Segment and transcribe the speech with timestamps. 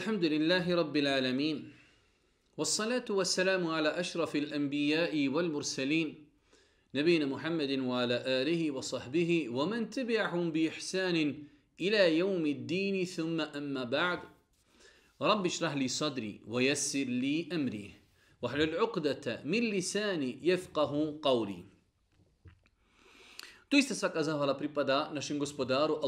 [0.00, 1.56] الحمد لله رب العالمين
[2.56, 6.08] والصلاة والسلام على أشرف الأنبياء والمرسلين
[6.94, 11.16] نبينا محمد وعلى آله وصحبه ومن تبعهم بإحسان
[11.80, 14.20] إلى يوم الدين ثم أما بعد
[15.20, 17.88] رب اشرح لي صدري ويسر لي أمري
[18.42, 21.60] واحلل عقدة من لساني يفقه قولي
[23.70, 26.02] iste svaka zahvala pripada našem gospodaru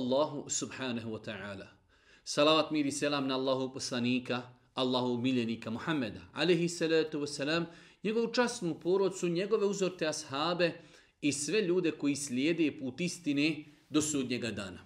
[0.50, 1.81] subhanahu wa ta'ala.
[2.24, 4.42] Salavat mir i selam na Allahu poslanika,
[4.74, 7.64] Allahu miljenika Muhammeda, alihi salatu wasalam,
[8.02, 10.72] njegovu časnu porodcu, njegove uzorte ashabe
[11.20, 14.78] i sve ljude koji slijede put istine do sudnjega dana.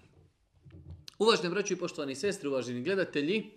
[1.19, 3.51] Uvažne braću i poštovani sestre, uvaženi gledatelji,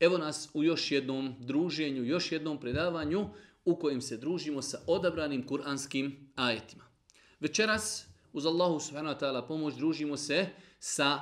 [0.00, 3.28] evo nas u još jednom druženju, još jednom predavanju
[3.64, 6.84] u kojem se družimo sa odabranim kuranskim ajetima.
[7.40, 10.46] Večeras, uz Allahu subhanahu wa ta'ala pomoć, družimo se
[10.78, 11.20] sa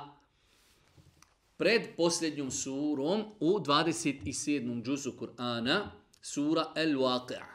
[1.61, 4.83] pred posljednjom surom u 27.
[4.83, 7.45] džuzu Kur'ana, sura El-Waqi'a.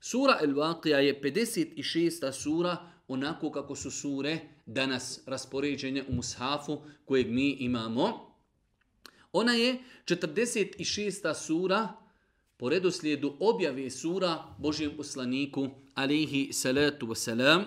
[0.00, 2.32] Sura El-Waqi'a je 56.
[2.32, 2.76] sura
[3.08, 8.34] onako kako su sure danas raspoređene u mushafu kojeg mi imamo.
[9.32, 11.34] Ona je 46.
[11.34, 11.88] sura
[12.56, 17.62] po redoslijedu objave sura Božijem poslaniku alihi salatu wasalam.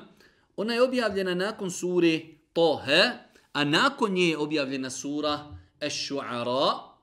[0.58, 2.22] Ona je objavljena nakon sure
[2.54, 3.12] Tohe,
[3.54, 6.96] a nakon nje je objavljena sura Eš-Shu'ara.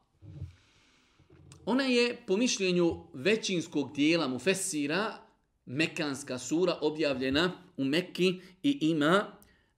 [1.66, 5.18] Ona je po mišljenju većinskog dijela Mufessira
[5.66, 9.26] Mekanska sura objavljena u Mekki i ima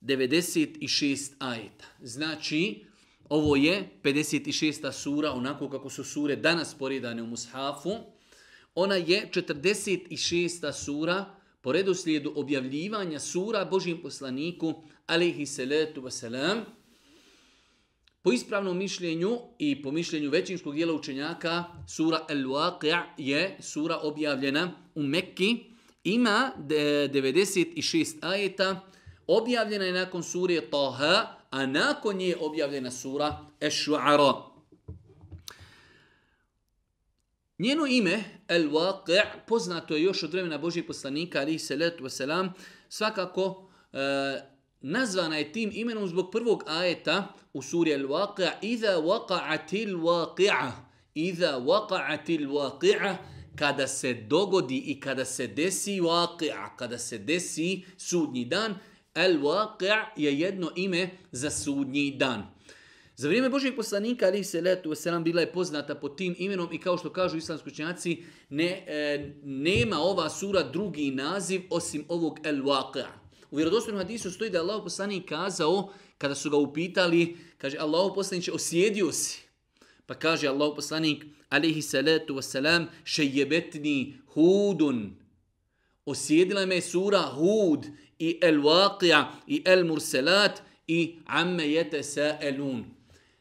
[0.02, 1.84] 96 ajeta.
[2.02, 2.84] Znači,
[3.28, 4.92] ovo je 56.
[4.92, 7.91] sura, onako kako su sure danas poredane u Mushafu.
[8.75, 10.72] Ona je 46.
[10.72, 14.75] sura po redoslijedu objavljivanja sura Božim poslaniku,
[15.06, 16.60] alaihi salatu wasalam,
[18.25, 25.03] Po ispravnom mišljenju i po mišljenju većinskog dijela učenjaka, sura Al-Waqi'a je sura objavljena u
[25.03, 25.65] Mekki.
[26.04, 28.81] Ima 96 ajeta.
[29.26, 34.43] Objavljena je nakon sure Taha, a nakon nje je objavljena sura Ash-Shu'ara.
[37.59, 42.50] Njeno ime, Al-Waqi' poznato je još od vremena Božih poslanika, ali salatu wasalam,
[42.88, 44.53] svakako e,
[44.87, 50.72] nazvana je tim imenom zbog prvog ajeta u suri Al-Waqi'a Iza waqa'atil waqi'a
[51.15, 53.17] Iza waqa'atil waqi'a
[53.56, 58.75] kada se dogodi i kada se desi waqi'a, kada se desi sudnji dan,
[59.15, 62.43] al-waqi'a je jedno ime za sudnji dan.
[63.16, 66.81] Za vrijeme Božeg poslanika, ali se letu selam bila je poznata pod tim imenom i
[66.81, 73.23] kao što kažu islamski učenjaci, ne, e, nema ova sura drugi naziv osim ovog El-Waqi'a.
[73.54, 78.12] U vjerodostojnom hadisu stoji da je Allah poslanik kazao, kada su ga upitali, kaže Allah
[78.15, 79.42] poslanik osjedio si.
[80.06, 85.16] Pa kaže Allah poslanik, alaihi salatu wasalam, šejebetni hudun.
[86.06, 87.87] Osjedila me sura Hud
[88.19, 92.84] i El Waqia i El Murselat i Amme jete sa elun.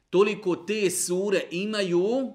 [0.10, 2.34] Toliko te sure imaju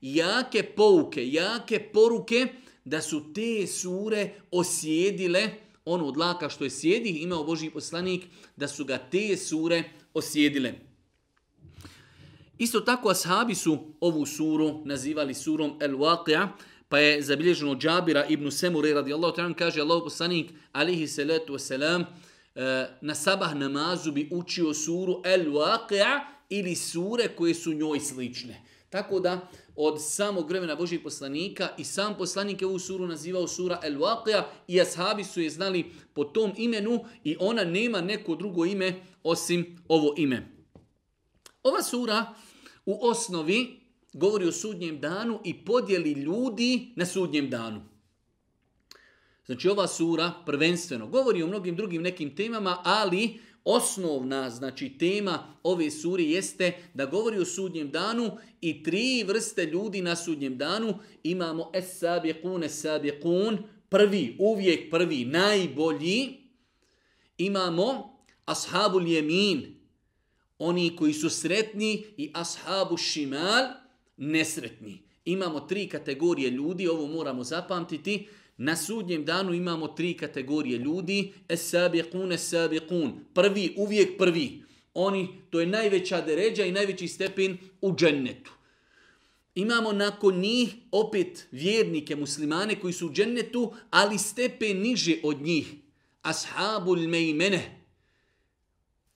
[0.00, 2.46] jake pouke, jake poruke
[2.84, 8.26] da su te sure osjedile ono od laka što je sjedih imao Boži poslanik,
[8.56, 9.84] da su ga te sure
[10.14, 10.74] osjedile.
[12.58, 16.48] Isto tako ashabi su ovu suru nazivali surom El-Waqia,
[16.88, 22.04] pa je zabilježeno Džabira ibn Semure radijallahu ta'ala kaže Allahu poslanik alihi salatu wasalam
[22.54, 28.62] e, na sabah namazu bi učio suru El-Waqia ili sure koje su njoj slične.
[28.90, 29.48] Tako da
[29.80, 34.42] od samog vremena Božih poslanika i sam poslanik je ovu suru nazivao sura El Waqia
[34.68, 35.84] i ashabi su je znali
[36.14, 40.48] po tom imenu i ona nema neko drugo ime osim ovo ime.
[41.62, 42.34] Ova sura
[42.86, 43.80] u osnovi
[44.12, 47.80] govori o sudnjem danu i podjeli ljudi na sudnjem danu.
[49.46, 55.90] Znači ova sura prvenstveno govori o mnogim drugim nekim temama, ali osnovna znači tema ove
[55.90, 60.98] sure jeste da govori o sudnjem danu i tri vrste ljudi na sudnjem danu.
[61.22, 63.58] Imamo es-sabiqun es-sabiqun
[63.88, 66.36] prvi uvijek prvi najbolji.
[67.38, 69.78] Imamo ashabul yamin
[70.58, 73.64] oni koji su sretni i ashabu šimal
[74.16, 75.02] nesretni.
[75.24, 78.28] Imamo tri kategorije ljudi ovo moramo zapamtiti.
[78.58, 81.32] Na sudnjem danu imamo tri kategorije ljudi.
[81.48, 83.12] Es-sabiqun, es-sabiqun.
[83.34, 84.62] Prvi, uvijek prvi.
[84.94, 88.52] Oni, to je najveća deređa i najveći stepen u džennetu.
[89.54, 95.74] Imamo nakon njih opet vjernike, muslimane koji su u džennetu, ali stepen niže od njih.
[96.22, 97.84] Ashabul mejmene.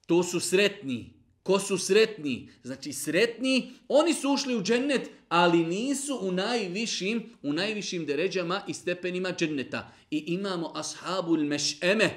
[0.07, 1.22] To su sretni.
[1.43, 2.49] Ko su sretni?
[2.63, 8.75] Znači sretni, oni su ušli u džennet, ali nisu u najvišim, u najvišim deređama i
[8.75, 9.93] stepenima dženneta.
[10.11, 12.11] I imamo ashabu meš'eme,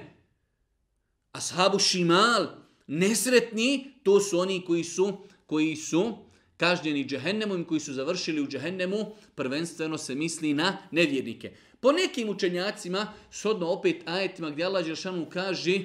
[1.31, 2.47] ashabu šimal,
[2.87, 6.17] nesretni, to su oni koji su, koji su
[6.57, 9.05] kažnjeni džehennemom koji su završili u džehennemu,
[9.35, 11.51] prvenstveno se misli na nevjernike.
[11.79, 15.79] Po nekim učenjacima, shodno opet ajetima gdje Allah Žešanu kaže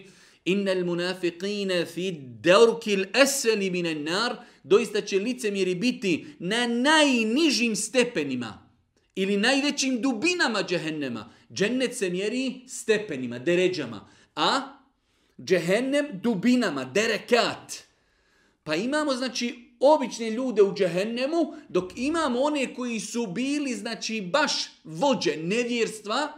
[0.45, 8.71] Innal munafiqina fi darkil asfali minan nar, doista će licemjeri biti na najnižim stepenima
[9.15, 11.33] ili najvećim dubinama džehennema.
[11.53, 14.61] Džennet se mjeri stepenima, deređama, a
[15.45, 17.91] džehennem dubinama, derekat.
[18.63, 24.53] Pa imamo znači obične ljude u džehennemu, dok imamo one koji su bili, znači, baš
[24.85, 26.33] vođe nevjerstva,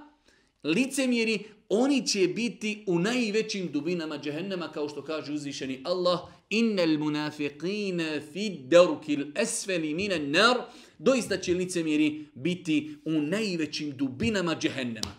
[0.64, 6.20] licemjeri, oni će biti u najvećim dubinama džehennema, kao što kaže uzvišeni Allah,
[6.50, 10.56] innal munafiqina fi darkil asfali minan nar,
[10.98, 15.14] doista će licemjeri biti u najvećim dubinama džehennema.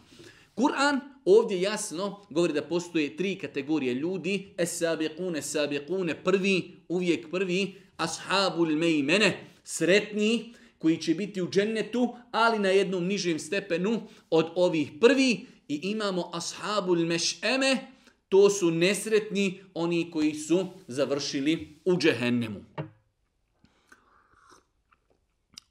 [0.55, 8.77] Kur'an ovdje jasno govori da postoje tri kategorije ljudi, es-sabiqun es-sabiqun prvi, uvijek prvi, ashabul
[8.77, 15.45] mejmene, sretni, koji će biti u džennetu, ali na jednom nižem stepenu od ovih prvi.
[15.73, 17.77] I imamo ashabul meš'eme,
[18.29, 22.59] to su nesretni, oni koji su završili u džehennemu.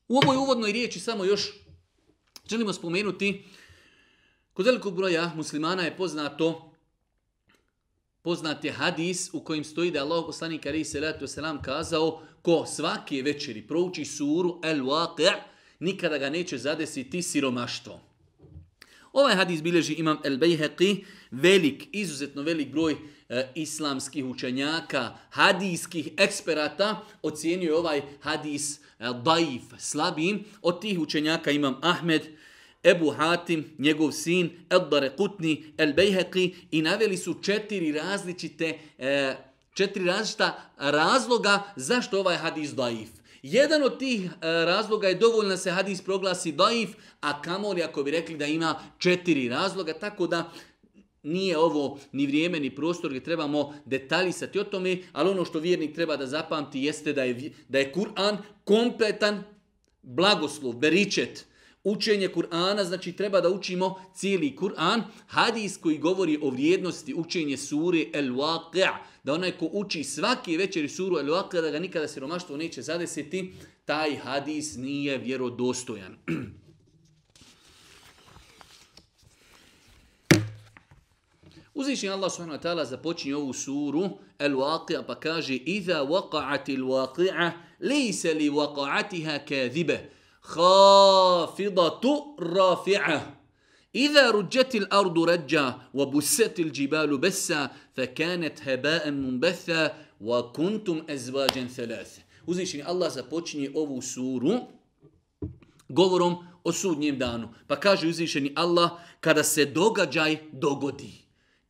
[0.09, 1.53] U ovoj uvodnoj riječi samo još
[2.51, 3.45] želimo spomenuti,
[4.53, 6.73] kod velikog broja muslimana je poznato
[8.23, 12.67] poznat je hadis u kojim stoji da je Allah poslanik alaihi salatu wasalam kazao ko
[12.67, 15.41] svake večeri prouči suru El Waqi'
[15.81, 18.12] nikada ga neće zadesiti siromaštvo.
[19.13, 22.97] Ovaj hadis bilježi imam El Bejheqi, velik, izuzetno velik broj
[23.29, 28.81] e, islamskih učenjaka, hadijskih eksperata, ocijenio je ovaj hadis e,
[29.25, 30.45] daif, slabim.
[30.63, 32.23] Od tih učenjaka imam Ahmed,
[32.85, 39.37] Ebu Hatim, njegov sin, Eddare Kutni, El Bejheqi i naveli su četiri različite, e,
[39.75, 43.22] četiri različita razloga zašto ovaj hadis daif.
[43.43, 44.31] Jedan od tih e,
[44.65, 46.91] razloga je dovoljno da se hadis proglasi daif,
[47.21, 50.53] a kamoli ako bi rekli da ima četiri razloga, tako da
[51.23, 55.95] nije ovo ni vrijeme ni prostor gdje trebamo detaljisati o tome, ali ono što vjernik
[55.95, 59.43] treba da zapamti jeste da je, da je Kur'an kompletan
[60.03, 61.47] blagoslov, beričet,
[61.85, 65.03] Učenje Kur'ana, znači treba da učimo cijeli Kur'an.
[65.27, 68.89] Hadis koji govori o vrijednosti učenje sure El Waqi'
[69.23, 73.53] da onaj ko uči svaki večeri suru ili akle, da ga nikada siromaštvo neće zadesiti,
[73.85, 76.17] taj hadis nije vjerodostojan.
[81.75, 88.35] Uzvišnji Allah subhanahu wa ta'ala započinje ovu suru Al-Waqi'a pa kaže Iza waqa'ati al-Waqi'a Lejse
[88.35, 90.11] li waqa'atiha kazibe
[90.43, 93.42] Khafidatu rafi'a
[93.96, 103.14] إذا رجت الأرض رجا وبست الجبال بسا فكانت هباء منبثا وكنتم أزواجا ثلاثة Uzvišeni Allah
[103.14, 104.60] započinje ovu suru
[105.90, 107.50] govorom o sudnjem danu.
[107.68, 111.12] Pa kaže uzvišeni Allah, kada se događaj dogodi,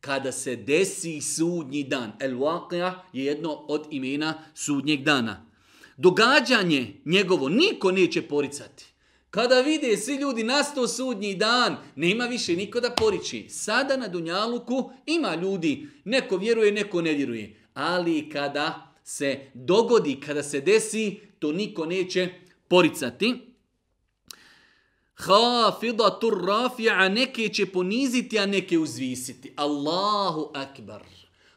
[0.00, 5.48] kada se desi sudnji dan, el waqia je jedno od imena sudnjeg dana
[5.98, 8.86] događanje njegovo niko neće poricati.
[9.33, 13.49] Kada vide svi ljudi nasto sudnji dan, nema više niko da poriči.
[13.49, 17.55] Sada na Dunjaluku ima ljudi, neko vjeruje, neko ne vjeruje.
[17.73, 22.29] Ali kada se dogodi, kada se desi, to niko neće
[22.67, 23.35] poricati.
[25.15, 29.53] Hafidatu rafi'a, neke će poniziti, a neke uzvisiti.
[29.55, 31.03] Allahu akbar.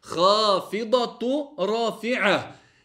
[0.00, 2.42] Hafidatu rafi'a.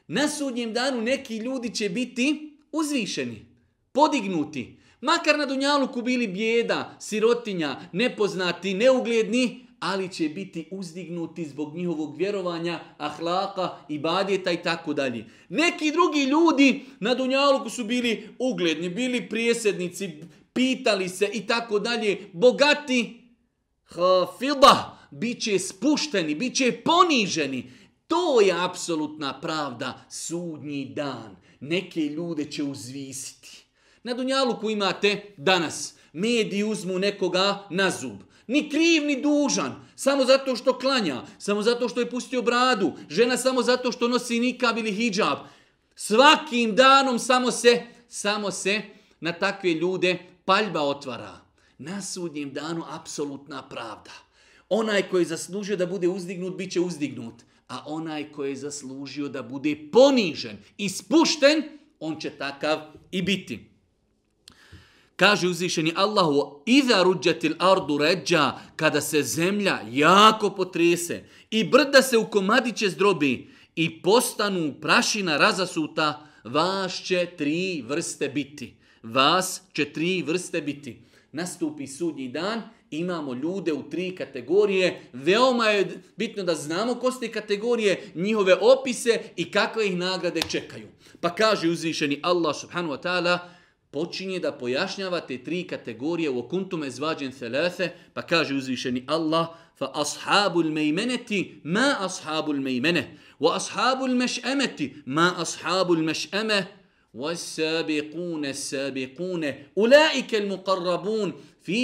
[0.07, 3.45] Na sudnjem danu neki ljudi će biti uzvišeni,
[3.91, 4.80] podignuti.
[5.01, 12.79] Makar na Dunjaluku bili bijeda, sirotinja, nepoznati, neugledni, ali će biti uzdignuti zbog njihovog vjerovanja,
[12.97, 15.25] ahlaka, ibadjeta i tako dalje.
[15.49, 20.09] Neki drugi ljudi na Dunjaluku su bili ugledni, bili prijesednici,
[20.53, 23.21] pitali se i tako dalje, bogati,
[23.83, 27.71] hafila, bit će spušteni, bit će poniženi.
[28.07, 31.35] To je apsolutna pravda, sudnji dan.
[31.59, 33.60] Neke ljude će uzvisiti.
[34.03, 38.21] Na Dunjaluku imate danas, mediji uzmu nekoga na zub.
[38.47, 39.75] Ni kriv, ni dužan.
[39.95, 41.21] Samo zato što klanja.
[41.39, 42.91] Samo zato što je pustio bradu.
[43.09, 45.37] Žena samo zato što nosi nikab ili hijab.
[45.95, 48.81] Svakim danom samo se, samo se
[49.19, 51.41] na takve ljude paljba otvara.
[51.77, 54.11] Na sudnjem danu apsolutna pravda.
[54.69, 57.43] Onaj koji je zaslužio da bude uzdignut, bit će uzdignut.
[57.67, 61.63] A onaj koji je zaslužio da bude ponižen i spušten,
[61.99, 62.79] on će takav
[63.11, 63.70] i biti.
[65.21, 72.17] Kaže uzvišeni Allahu, iza ruđatil ardu ređa, kada se zemlja jako potrese i brda se
[72.17, 78.73] u komadiće zdrobi i postanu prašina razasuta, vas će tri vrste biti.
[79.03, 81.01] Vas će tri vrste biti.
[81.31, 82.61] Nastupi sudnji dan,
[82.91, 85.09] imamo ljude u tri kategorije.
[85.13, 90.87] Veoma je bitno da znamo ko ste kategorije, njihove opise i kakve ih nagrade čekaju.
[91.19, 93.60] Pa kaže uzvišeni Allah subhanahu wa ta'ala,
[93.91, 99.91] počinje da pojašnjava te tri kategorije u okuntume zvađen thalathe, pa kaže uzvišeni Allah, fa
[99.93, 106.65] ashabul mejmeneti ma ashabul mejmene, wa ashabul meš'emeti ma ashabul meš'eme,
[107.13, 110.35] والسابقون السابقون أولئك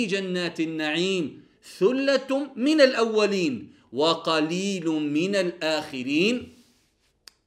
[0.06, 1.42] جنات النعيم
[1.80, 6.57] ثلة من الأولين وقليل من الآخرين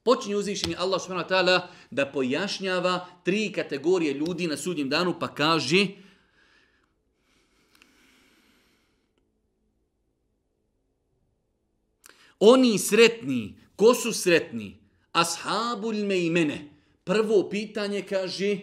[0.03, 5.27] Počinje uzvišeni Allah subhanahu wa ta'ala da pojašnjava tri kategorije ljudi na sudnjem danu pa
[5.27, 5.87] kaže
[12.41, 14.79] Oni sretni, ko su sretni?
[15.11, 16.69] Ashabul mejmene.
[17.03, 18.57] Prvo pitanje kaže,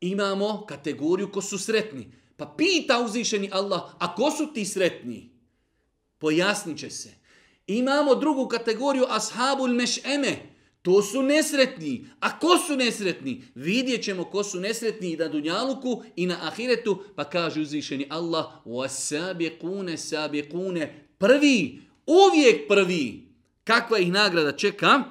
[0.00, 2.12] imamo kategoriju ko su sretni.
[2.36, 5.30] Pa pita uzvišeni Allah, a ko su ti sretni?
[6.18, 7.14] Pojasnit će se.
[7.66, 10.51] Imamo drugu kategoriju, ashabul meš'eme.
[10.81, 12.07] To su nesretni.
[12.19, 13.43] A ko su nesretni?
[13.55, 17.03] Vidjet ćemo ko su nesretni i na Dunjaluku i na Ahiretu.
[17.15, 20.87] Pa kaže uzvišeni Allah, وَسَابِقُونَ سَابِقُونَ
[21.17, 23.27] Prvi, uvijek prvi.
[23.63, 25.03] Kakva ih nagrada čeka?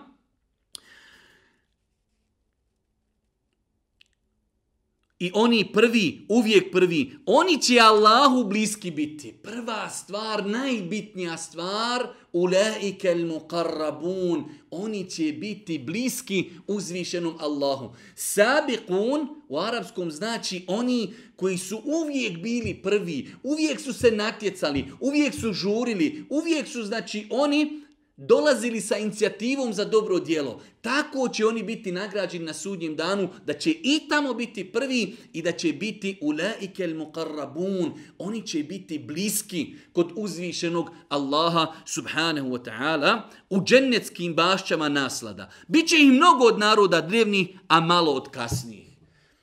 [5.22, 9.34] I oni prvi, uvijek prvi, oni će Allahu bliski biti.
[9.44, 17.94] Prva stvar, najbitnija stvar, ulaike al muqarrabun, oni će biti bliski uzvišenom Allahu.
[18.16, 25.34] Sabiqun u arapskom znači oni koji su uvijek bili prvi, uvijek su se natjecali, uvijek
[25.34, 27.81] su žurili, uvijek su znači oni
[28.28, 30.62] dolazili sa inicijativom za dobro djelo.
[30.82, 35.42] Tako će oni biti nagrađeni na sudnjem danu, da će i tamo biti prvi i
[35.42, 37.92] da će biti ulaikel muqarrabun.
[38.18, 45.52] Oni će biti bliski kod uzvišenog Allaha subhanahu wa ta'ala u džennetskim bašćama naslada.
[45.68, 48.88] Biće ih mnogo od naroda drevnih, a malo od kasnijih.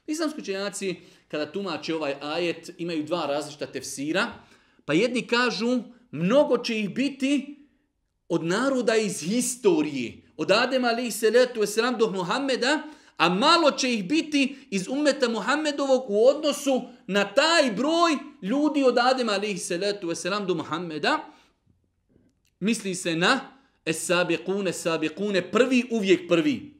[0.06, 0.96] Islamski učenjaci,
[1.28, 4.26] kada tumače ovaj ajet, imaju dva različita tefsira.
[4.84, 7.57] Pa jedni kažu, mnogo će ih biti
[8.28, 12.82] od naroda iz historije, od Adema alaih salatu wasalam do Muhammeda,
[13.16, 18.98] a malo će ih biti iz umeta Muhammedovog u odnosu na taj broj ljudi od
[18.98, 21.24] Adema alaih salatu wasalam do Muhammeda.
[22.60, 23.40] Misli se na
[23.84, 26.74] es-sabiqune, prvi uvijek prvi.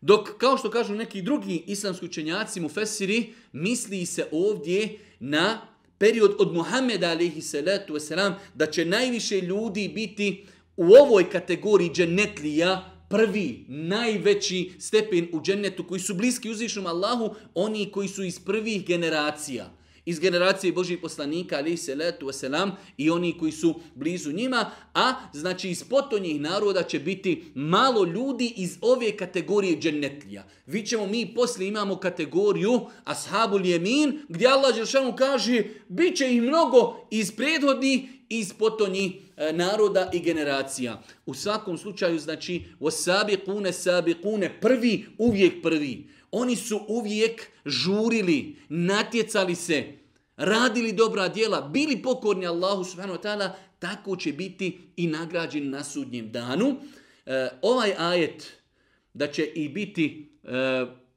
[0.00, 5.69] Dok, kao što kažu neki drugi islamski učenjaci, mufesiri, misli se ovdje na
[6.00, 12.92] period od Muhammeda alaihi salatu wasalam, da će najviše ljudi biti u ovoj kategoriji dženetlija,
[13.08, 18.86] prvi, najveći stepen u džennetu koji su bliski uzvišnom Allahu, oni koji su iz prvih
[18.86, 24.70] generacija iz generacije Božih poslanika, ali se letu wasalam, i oni koji su blizu njima,
[24.94, 30.44] a znači iz potonjih naroda će biti malo ljudi iz ove kategorije džennetlija.
[30.66, 36.42] Vi ćemo mi poslije imamo kategoriju ashabul jemin, gdje Allah Žešanu kaže, bit će ih
[36.42, 41.02] mnogo iz prethodnih iz potonji e, naroda i generacija.
[41.26, 46.06] U svakom slučaju, znači, osabi kune, sabi kune, prvi, uvijek prvi.
[46.32, 49.84] Oni su uvijek žurili, natjecali se,
[50.36, 55.84] radili dobra djela, bili pokorni Allahu subhanahu wa ta'ala, tako će biti i nagrađen na
[55.84, 56.76] sudnjem danu.
[57.26, 58.52] E, ovaj ajet
[59.14, 60.48] da će i biti e,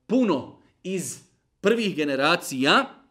[0.08, 1.20] puno iz
[1.62, 3.04] prvih generacija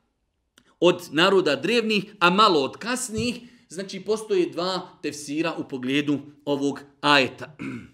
[0.80, 7.56] od naroda drevnih, a malo od kasnijih, znači postoje dva tefsira u pogledu ovog ajeta.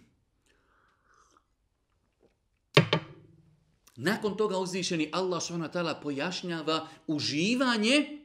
[4.00, 5.94] Nakon toga uzvišeni Allah s.w.t.
[6.02, 8.18] pojašnjava uživanje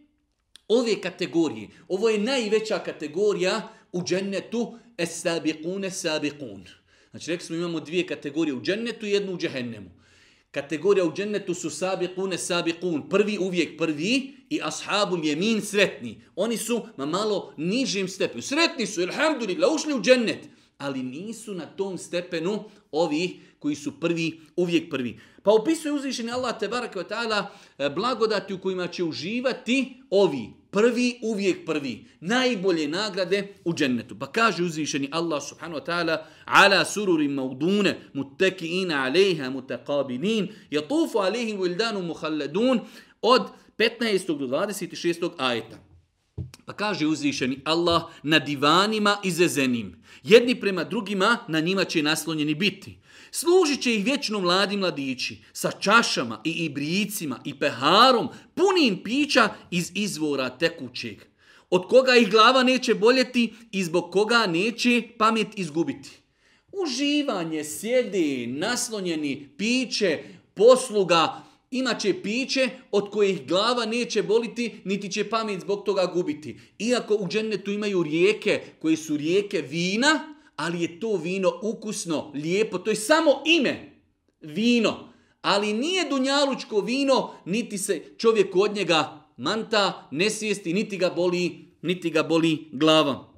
[0.68, 1.70] ove kategorije.
[1.88, 6.68] Ovo je najveća kategorija u džennetu es-sabiqun, es-sabiqun.
[7.12, 9.90] Znači, rekli smo imamo dvije kategorije u džennetu i jednu u džehennemu.
[10.52, 16.22] Kategorija u džennetu su sabiqun, sabiqun, Prvi uvijek prvi i ashabul jemin sretni.
[16.36, 18.42] Oni su na malo nižim stepenu.
[18.42, 20.50] Sretni su, ilhamdulillah, ušli u džennet.
[20.84, 25.20] Ali nisu na tom stepenu ovi koji su prvi, uvijek prvi.
[25.44, 27.46] Pa opisuje uzvišeni Allah te baraka wa ta'ala
[27.78, 32.06] e, blagodati u kojima će uživati ovi Prvi uvijek prvi.
[32.20, 34.20] Najbolje nagrade u džennetu.
[34.20, 41.60] Pa kaže uzvišeni Allah subhanahu wa ta'ala ala sururi maudune mutekiina alejha mutaqabilin yatufu alejhim
[41.60, 42.80] wildanu mukhalladun
[43.22, 43.42] od
[43.78, 44.38] 15.
[44.38, 45.30] do 26.
[45.38, 45.78] ajeta.
[46.66, 50.04] Pa kaže uzvišeni Allah na divanima izezenim.
[50.24, 52.98] Jedni prema drugima na njima će naslonjeni biti.
[53.32, 59.92] Služit će ih vječno mladi mladići sa čašama i ibricima i peharom punim pića iz
[59.96, 61.24] izvora tekućeg.
[61.70, 66.10] Od koga ih glava neće boljeti i zbog koga neće pamet izgubiti.
[66.72, 71.44] Uživanje, sjede, naslonjeni, piće, posluga,
[71.74, 76.60] imaće piće od kojih glava neće boliti, niti će pamet zbog toga gubiti.
[76.80, 82.78] Iako u džennetu imaju rijeke koje su rijeke vina, ali je to vino ukusno, lijepo,
[82.78, 84.02] to je samo ime,
[84.42, 85.14] vino.
[85.42, 91.66] Ali nije dunjalučko vino, niti se čovjek od njega manta, ne svijesti, niti ga boli,
[91.82, 93.34] niti ga boli glava.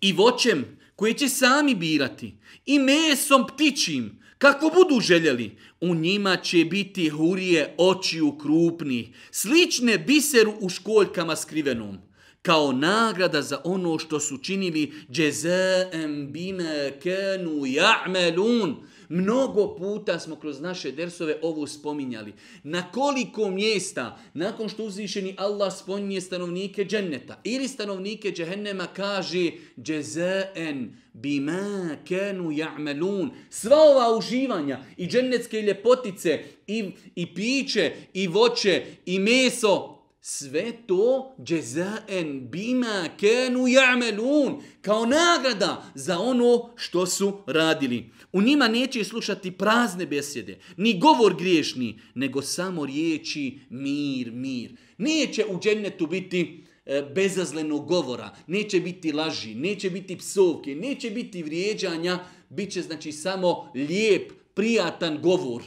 [0.00, 2.34] I voćem koje će sami birati,
[2.66, 10.54] i mesom ptičim, kako budu željeli, u njima će biti hurije očiju krupni, slične biseru
[10.60, 11.98] u školjkama skrivenom
[12.42, 18.74] kao nagrada za ono što su činili džezaem bime kenu ja'melun.
[19.08, 22.32] Mnogo puta smo kroz naše dersove ovo spominjali.
[22.62, 29.50] Na koliko mjesta, nakon što uzvišeni Allah spominje stanovnike dženneta ili stanovnike džehennema, kaže
[29.82, 33.28] džezaen bima kenu ja'melun.
[33.50, 41.34] Sva ova uživanja i džennetske ljepotice i, i piće i voće i meso sve to
[41.44, 48.10] džezaen bima kenu ja'melun, kao nagrada za ono što su radili.
[48.32, 54.76] U njima neće slušati prazne besjede, ni govor griješni, nego samo riječi mir, mir.
[54.98, 61.42] Neće u džennetu biti e, bezazlenog govora, neće biti laži, neće biti psovke, neće biti
[61.42, 65.62] vrijeđanja, bit će znači samo lijep, prijatan govor.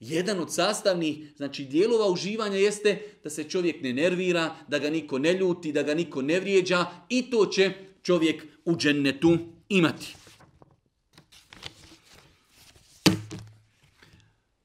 [0.00, 5.18] Jedan od sastavnih znači dijelova uživanja jeste da se čovjek ne nervira, da ga niko
[5.18, 10.14] ne ljuti, da ga niko ne vrijeđa i to će čovjek u džennetu imati.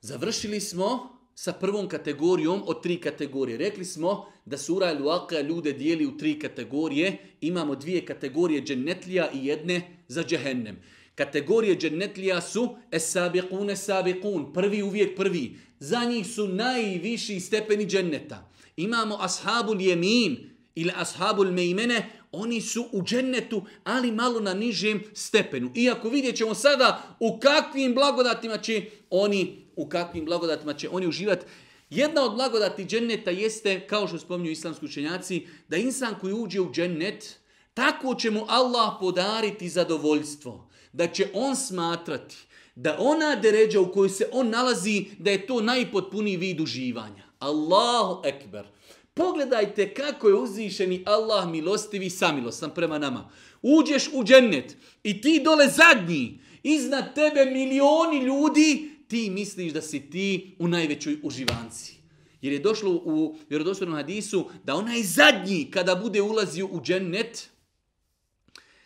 [0.01, 3.57] Završili smo sa prvom kategorijom od tri kategorije.
[3.57, 7.17] Rekli smo da sura Il-Waqa ljude dijeli u tri kategorije.
[7.41, 10.77] Imamo dvije kategorije džennetlija i jedne za džehennem.
[11.15, 15.58] Kategorije džennetlija su es-sabiqun, es-sabiqun, prvi uvijek prvi.
[15.80, 18.52] Za njih su najviši stepeni dženneta.
[18.76, 25.71] Imamo ashabul jemin ili ashabul mejmene, oni su u džennetu, ali malo na nižem stepenu.
[25.76, 31.45] Iako vidjet ćemo sada u kakvim blagodatima će oni, u kakvim blagodatima će oni uživati.
[31.89, 36.71] Jedna od blagodati dženneta jeste, kao što spominju islamski učenjaci, da insan koji uđe u
[36.71, 37.39] džennet,
[37.73, 42.36] tako će mu Allah podariti zadovoljstvo da će on smatrati
[42.75, 47.23] da ona deređa u kojoj se on nalazi, da je to najpotpuniji vid uživanja.
[47.39, 48.67] Allahu ekber.
[49.13, 53.29] Pogledajte kako je uzvišeni Allah milostivi samilostan prema nama.
[53.62, 60.10] Uđeš u džennet i ti dole zadnji, iznad tebe milioni ljudi, ti misliš da si
[60.10, 61.95] ti u najvećoj uživanci.
[62.41, 67.49] Jer je došlo u vjerodostojnom hadisu da onaj zadnji kada bude ulazio u džennet,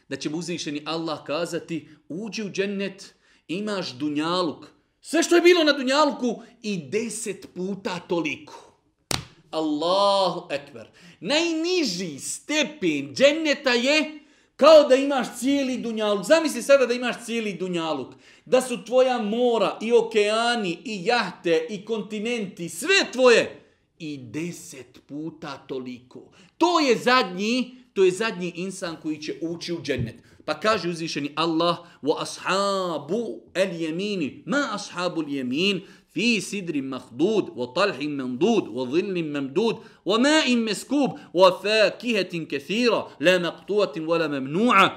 [0.09, 3.15] da će mu uzvišeni Allah kazati uđi u džennet,
[3.47, 4.65] imaš dunjaluk.
[5.01, 8.67] Sve što je bilo na dunjaluku i deset puta toliko.
[9.51, 10.87] Allahu ekber.
[11.19, 14.19] Najniži stepen dženneta je
[14.55, 16.25] kao da imaš cijeli dunjaluk.
[16.25, 18.13] Zamisli sada da imaš cijeli dunjaluk.
[18.45, 23.61] Da su tvoja mora i okeani i jahte i kontinenti, sve tvoje.
[23.99, 26.31] I deset puta toliko.
[26.57, 30.15] To je zadnji To je zadnji insan koji će ući u džennet.
[30.45, 35.81] Pa kaže uzvišeni Allah, wa ashabu el jemini, ma ashabu el jemin,
[36.13, 43.07] fi sidri mahdud, wa talhim mendud, wa zillim mamdud, wa ma'im meskub, wa fakihetin kethira,
[43.19, 44.89] la maqtuatin, wa la mamnu'a.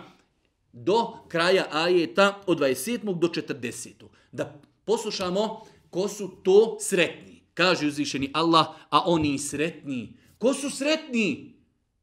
[0.72, 3.18] Do kraja ajeta od 27.
[3.18, 3.88] do 40.
[4.32, 7.42] Da poslušamo ko su to sretni.
[7.54, 10.16] Kaže uzvišeni Allah, a oni sretni.
[10.38, 11.60] Ko su sretni?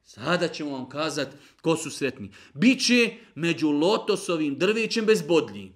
[0.07, 2.31] Sada ćemo vam kazati ko su sretni.
[2.53, 5.71] Biće među lotosovim drvećem bez bodlji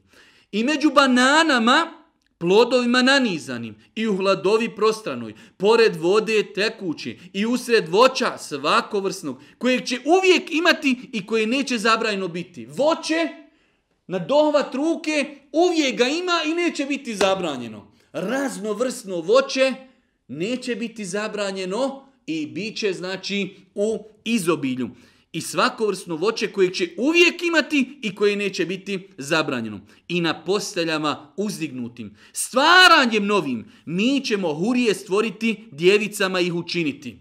[0.52, 1.94] i među bananama
[2.38, 10.00] plodovima nanizanim i u hladovi prostranoj, pored vode tekući i usred voća svakovrsnog, kojeg će
[10.06, 12.66] uvijek imati i koje neće zabrajno biti.
[12.66, 13.28] Voće
[14.08, 17.92] na dohvat ruke uvijek ga ima i neće biti zabranjeno.
[18.12, 19.74] Raznovrsno voće
[20.28, 24.90] neće biti zabranjeno i bit će znači u izobilju.
[25.34, 29.82] I svakovrsno voće koje će uvijek imati i koje neće biti zabranjeno.
[30.08, 32.16] I na posteljama uzdignutim.
[32.34, 37.18] Stvaranjem novim mi ćemo hurije stvoriti, djevicama ih učiniti.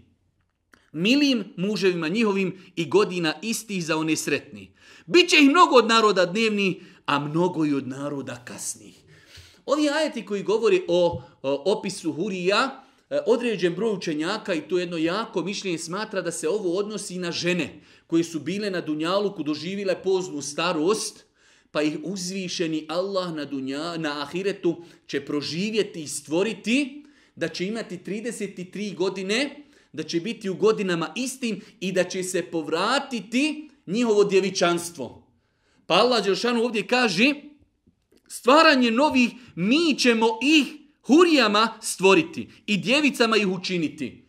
[0.91, 4.73] Milim muževima njihovim i godina istih za one sretni.
[5.05, 8.95] Biće ih mnogo od naroda dnevni, a mnogo i od naroda kasnih.
[9.65, 12.80] Ovi ajeti koji govori o, o opisu hurija,
[13.11, 17.31] E, određen broj učenjaka i to jedno jako mišljenje smatra da se ovo odnosi na
[17.31, 21.25] žene koje su bile na Dunjaluku, doživile poznu starost,
[21.71, 27.03] pa ih uzvišeni Allah na, dunja, na ahiretu će proživjeti i stvoriti,
[27.35, 32.43] da će imati 33 godine, da će biti u godinama istim i da će se
[32.43, 35.27] povratiti njihovo djevičanstvo.
[35.85, 37.33] Pa Allah Đelšanu ovdje kaže,
[38.27, 44.23] stvaranje novih, mi ćemo ih hurijama stvoriti i djevicama ih učiniti.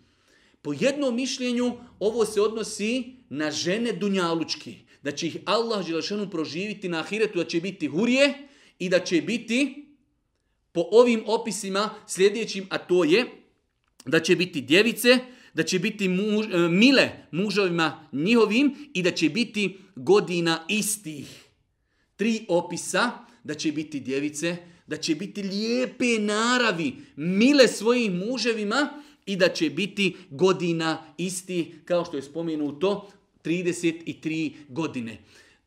[0.62, 4.74] Po jednom mišljenju, ovo se odnosi na žene dunjalučki.
[5.02, 9.22] Da će ih Allah Đelšanu proživiti na ahiretu, da će biti hurije i da će
[9.22, 9.87] biti
[10.72, 13.26] po ovim opisima sljedećim, a to je
[14.04, 15.18] da će biti djevice,
[15.54, 21.44] da će biti muž, e, mile mužovima njihovim i da će biti godina istih.
[22.16, 23.11] Tri opisa,
[23.44, 29.70] da će biti djevice, da će biti lijepe naravi, mile svojim muževima i da će
[29.70, 33.11] biti godina isti, kao što je spomenuto,
[33.44, 35.18] 33 godine.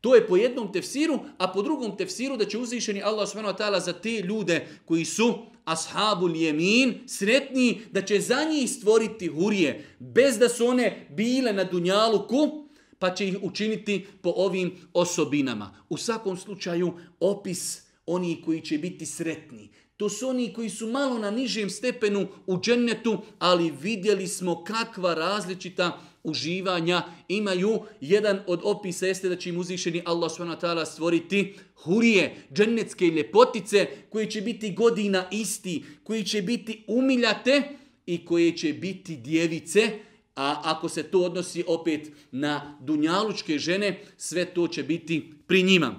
[0.01, 3.79] To je po jednom tefsiru, a po drugom tefsiru da će uzvišeni Allah s.w.t.
[3.79, 5.33] za te ljude koji su
[5.65, 11.63] ashabul jemin, sretni da će za njih stvoriti hurije, bez da su one bile na
[11.63, 12.64] dunjaluku,
[12.99, 15.75] pa će ih učiniti po ovim osobinama.
[15.89, 19.69] U svakom slučaju, opis oni koji će biti sretni.
[19.97, 25.13] To su oni koji su malo na nižem stepenu u džennetu, ali vidjeli smo kakva
[25.13, 27.79] različita uživanja imaju.
[28.01, 30.85] Jedan od opisa jeste da će im uzvišeni Allah s.w.t.
[30.85, 37.61] stvoriti hurije, džennetske ljepotice, koje će biti godina isti, koji će biti umiljate
[38.05, 39.99] i koje će biti djevice,
[40.35, 45.95] a ako se to odnosi opet na dunjalučke žene, sve to će biti pri njima.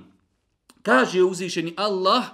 [0.83, 2.25] Kaže uzvišeni Allah,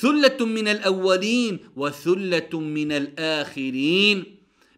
[0.00, 4.24] Thulletum minel awalin, wa thulletum minel ahirin.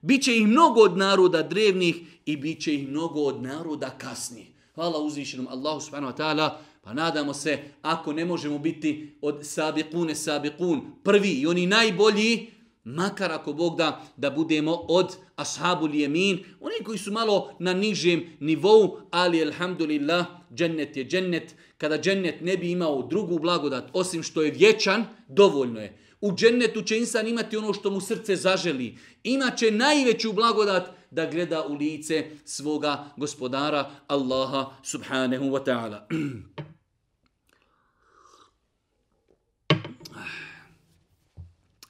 [0.02, 1.96] Biće ih mnogo od naroda drevnih
[2.26, 4.46] i bit će ih mnogo od naroda kasnije.
[4.74, 6.58] Hvala uzvišenom Allahu subhanahu wa ta'ala.
[6.82, 12.50] Pa nadamo se, ako ne možemo biti od sabiqune sabiqun, prvi i oni najbolji,
[12.84, 18.36] makar ako Bog da, da budemo od ashabu lijemin, oni koji su malo na nižem
[18.40, 21.54] nivou, ali alhamdulillah, džennet je džennet.
[21.78, 25.98] Kada džennet ne bi imao drugu blagodat, osim što je vječan, dovoljno je.
[26.20, 28.98] U džennetu će insan imati ono što mu srce zaželi.
[29.24, 36.06] Imaće najveću blagodat da gleda u lice svoga gospodara Allaha subhanahu wa ta'ala.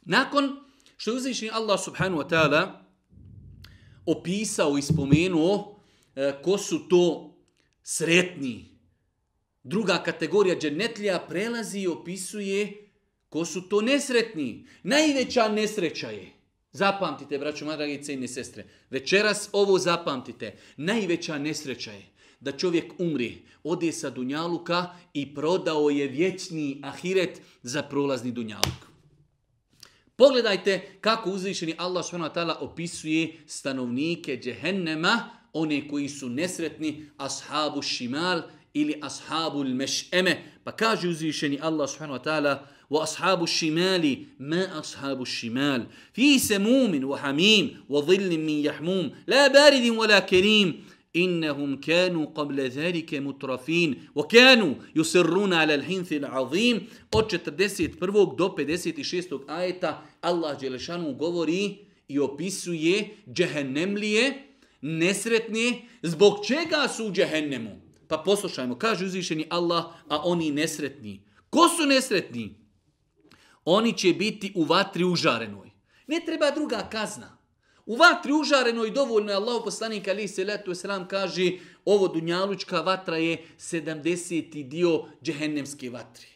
[0.04, 0.63] Nakon
[1.04, 2.68] što je uzvišen Allah subhanahu wa ta'ala
[4.06, 5.80] opisao i spomenuo
[6.16, 7.34] e, ko su to
[7.82, 8.78] sretni,
[9.62, 12.90] druga kategorija džennetlija prelazi i opisuje
[13.28, 14.66] Ko su to nesretni?
[14.82, 16.32] Najveća nesreća je.
[16.72, 18.64] Zapamtite, braćo, moja dragi cijene sestre.
[18.90, 20.56] Večeras ovo zapamtite.
[20.76, 22.06] Najveća nesreća je
[22.40, 28.93] da čovjek umri, ode sa Dunjaluka i prodao je vječni ahiret za prolazni Dunjaluk.
[30.15, 38.41] Pogledajte kako uzvišeni Allah SWT opisuje stanovnike džehennema, one koji su nesretni, ashabu šimal
[38.73, 40.35] ili ashabu meš'eme.
[40.63, 42.27] Pa kaže uzvišeni Allah SWT,
[42.89, 50.85] واصحاب الشمال ما اصحاب الشمال في سموم وحميم وظل من يحموم لا بارد ولا كريم
[51.15, 58.35] انهم كانوا قبل ذلك مترفين وكانوا يصرون على الحنث العظيم od 41.
[58.35, 59.39] do 56.
[59.47, 64.33] ajeta Allah dželešanu govori i opisuje džehennemlije
[64.81, 71.69] nesretne zbog čega su u džehennemu pa poslušajmo kaže uzvišeni Allah a oni nesretni ko
[71.69, 72.59] su nesretni
[73.65, 75.71] oni će biti u vatri užarenoj.
[76.07, 77.32] Ne treba druga kazna.
[77.86, 81.52] U vatri užarenoj dovoljno je Allah poslanik ali se letu sram kaže
[81.84, 84.68] ovo dunjalučka vatra je 70.
[84.68, 86.26] dio džehennemske vatri.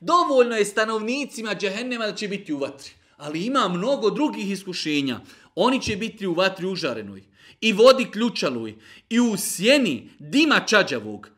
[0.00, 2.90] Dovoljno je stanovnicima džehennema da će biti u vatri.
[3.16, 5.20] Ali ima mnogo drugih iskušenja.
[5.54, 7.22] Oni će biti u vatri užarenoj.
[7.60, 8.74] I vodi ključaluj.
[9.08, 11.30] I u sjeni dima čađavog.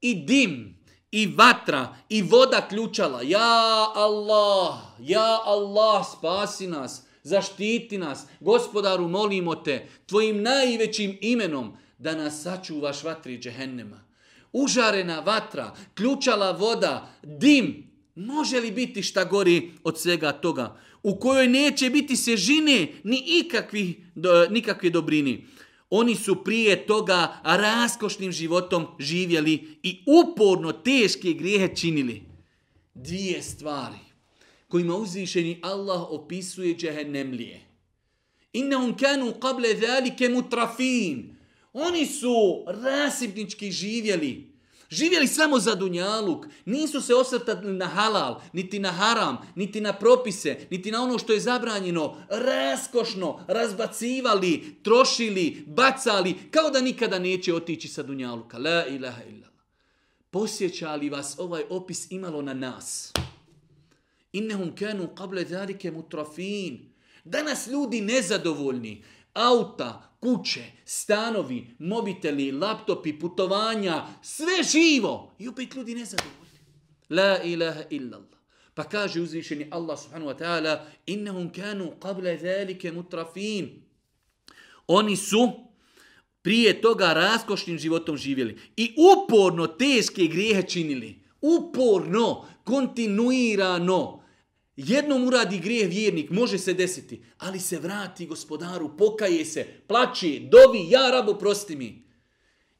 [0.00, 0.78] I dim
[1.10, 3.22] i vatra i voda ključala.
[3.22, 8.26] Ja Allah, ja Allah, spasi nas zaštiti nas.
[8.40, 14.04] Gospodaru, molimo te, tvojim najvećim imenom, da nas sačuvaš vatri džehennema.
[14.52, 20.80] Užarena vatra, ključala voda, dim, može li biti šta gori od svega toga?
[21.02, 25.46] U kojoj neće biti sežine ni ikakvi, do, nikakve dobrini.
[25.90, 32.22] Oni su prije toga raskošnim životom živjeli i uporno teške grijehe činili.
[32.94, 34.03] Dvije stvari
[34.74, 37.60] kojima uzvišeni Allah opisuje džehennemlije.
[38.52, 41.36] Innahum kanu qable zalike mutrafin.
[41.72, 44.52] Oni su rasipnički živjeli.
[44.90, 46.46] Živjeli samo za dunjaluk.
[46.64, 51.32] Nisu se osvrtali na halal, niti na haram, niti na propise, niti na ono što
[51.32, 52.16] je zabranjeno.
[52.28, 58.58] Raskošno razbacivali, trošili, bacali, kao da nikada neće otići sa dunjaluka.
[58.58, 59.50] La ilaha illallah.
[60.30, 63.12] Posjeća li vas ovaj opis imalo na nas?
[64.34, 66.90] Innehum kanu qable zalike mutrafin.
[67.24, 69.02] Danas ljudi nezadovoljni.
[69.34, 75.34] Auta, kuće, stanovi, mobiteli, laptopi, putovanja, sve živo.
[75.38, 76.58] I opet ljudi nezadovoljni.
[77.10, 78.38] La ilaha illallah.
[78.74, 83.82] Pa kaže uzvišeni Allah subhanahu wa ta'ala innehum kanu qabla zalika mutrafin.
[84.86, 85.52] Oni su
[86.42, 91.18] prije toga raskošnim životom živjeli i uporno teške grijehe činili.
[91.40, 94.23] Uporno, kontinuirano.
[94.76, 100.90] Jednom uradi grijeh vjernik, može se desiti, ali se vrati gospodaru, pokaje se, plaće, dovi,
[100.90, 102.04] ja rabo, prosti mi.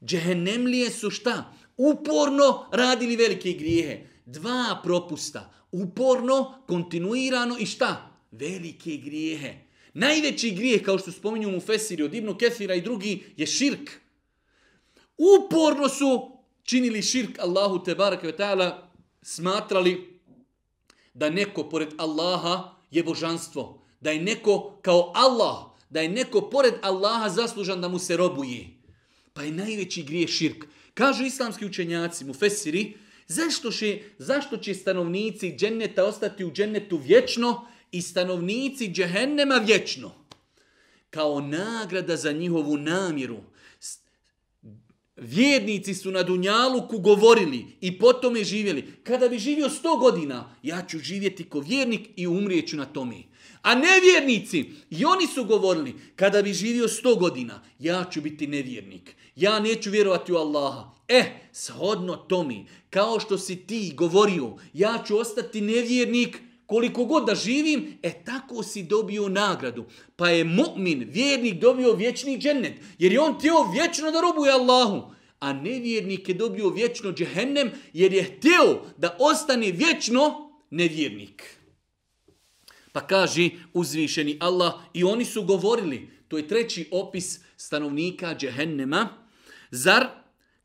[0.05, 1.53] Džehennemlije su šta?
[1.77, 3.99] Uporno radili velike grijehe.
[4.25, 5.53] Dva propusta.
[5.71, 8.19] Uporno, kontinuirano i šta?
[8.31, 9.53] Velike grijehe.
[9.93, 13.91] Najveći grijeh, kao što spominju mu Fesiri od Ibnu Kefira i drugi, je širk.
[15.17, 18.71] Uporno su činili širk Allahu Tebaraka ve ta'ala,
[19.21, 20.14] smatrali
[21.15, 25.57] da neko pored Allaha je božanstvo, da je neko kao Allah,
[25.89, 28.67] da je neko pored Allaha zaslužan da mu se robuje.
[29.33, 30.65] Pa je najveći grije širk.
[30.93, 32.93] Kažu islamski učenjaci, mu fesiri,
[33.27, 40.11] zašto će, zašto će stanovnici dženneta ostati u džennetu vječno i stanovnici džehennema vječno?
[41.09, 43.37] Kao nagrada za njihovu namjeru,
[45.17, 48.93] Vjernici su na Dunjaluku govorili i potom je živjeli.
[49.03, 53.23] Kada bi živio sto godina, ja ću živjeti ko vjernik i umrijeću na tome.
[53.61, 59.15] A nevjernici, i oni su govorili, kada bi živio sto godina, ja ću biti nevjernik.
[59.35, 60.91] Ja neću vjerovati u Allaha.
[61.07, 61.23] E,
[61.53, 67.97] shodno tomi, kao što si ti govorio, ja ću ostati nevjernik koliko god da živim,
[68.03, 69.85] e tako si dobio nagradu.
[70.15, 72.73] Pa je mu'min, vjernik, dobio vječni džennet.
[72.99, 75.11] Jer je on tijelo vječno da robuje Allahu.
[75.39, 81.57] A nevjernik je dobio vječno džehennem jer je htio da ostane vječno nevjernik.
[82.91, 89.09] Pa kaže uzvišeni Allah i oni su govorili, to je treći opis stanovnika džehennema,
[89.71, 90.07] zar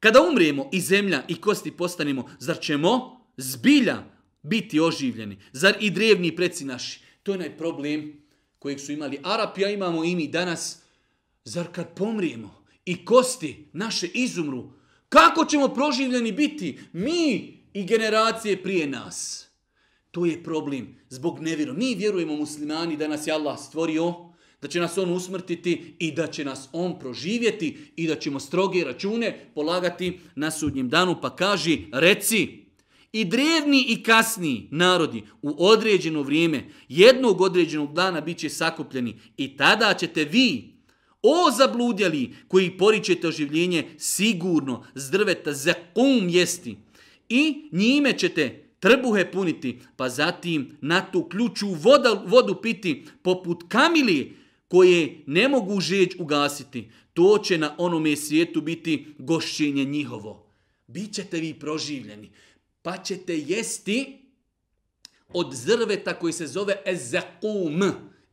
[0.01, 4.03] kada umrijemo i zemlja i kosti postanemo, zar ćemo zbilja
[4.43, 5.39] biti oživljeni.
[5.53, 7.01] Zar i drevni preci naši?
[7.23, 8.23] To je onaj problem
[8.59, 10.83] kojeg su imali Arapi, a imamo i mi danas.
[11.45, 14.73] Zar kad pomrijemo i kosti naše izumru,
[15.09, 19.47] kako ćemo proživljeni biti mi i generacije prije nas?
[20.11, 21.75] To je problem zbog nevjeru.
[21.75, 24.15] Mi vjerujemo muslimani da nas je Allah stvorio,
[24.63, 28.85] da će nas On usmrtiti i da će nas On proživjeti i da ćemo stroge
[28.85, 31.17] račune polagati na sudnjem danu.
[31.23, 32.60] Pa kaži, reci,
[33.13, 39.57] I drevni i kasni narodi u određeno vrijeme, jednog određenog dana bit će sakupljeni i
[39.57, 40.75] tada ćete vi,
[41.23, 46.77] o zabludjeli koji poričete oživljenje, sigurno zdrveta za kum jesti
[47.29, 54.37] i njime ćete trbuhe puniti, pa zatim na tu ključu voda, vodu piti poput kamili
[54.69, 56.91] koje ne mogu žeć ugasiti.
[57.15, 60.47] To će na onome svijetu biti gošćenje njihovo.
[60.87, 62.31] Bićete vi proživljeni
[62.83, 64.21] pa ćete jesti
[65.29, 67.83] od zrveta koji se zove ezekum.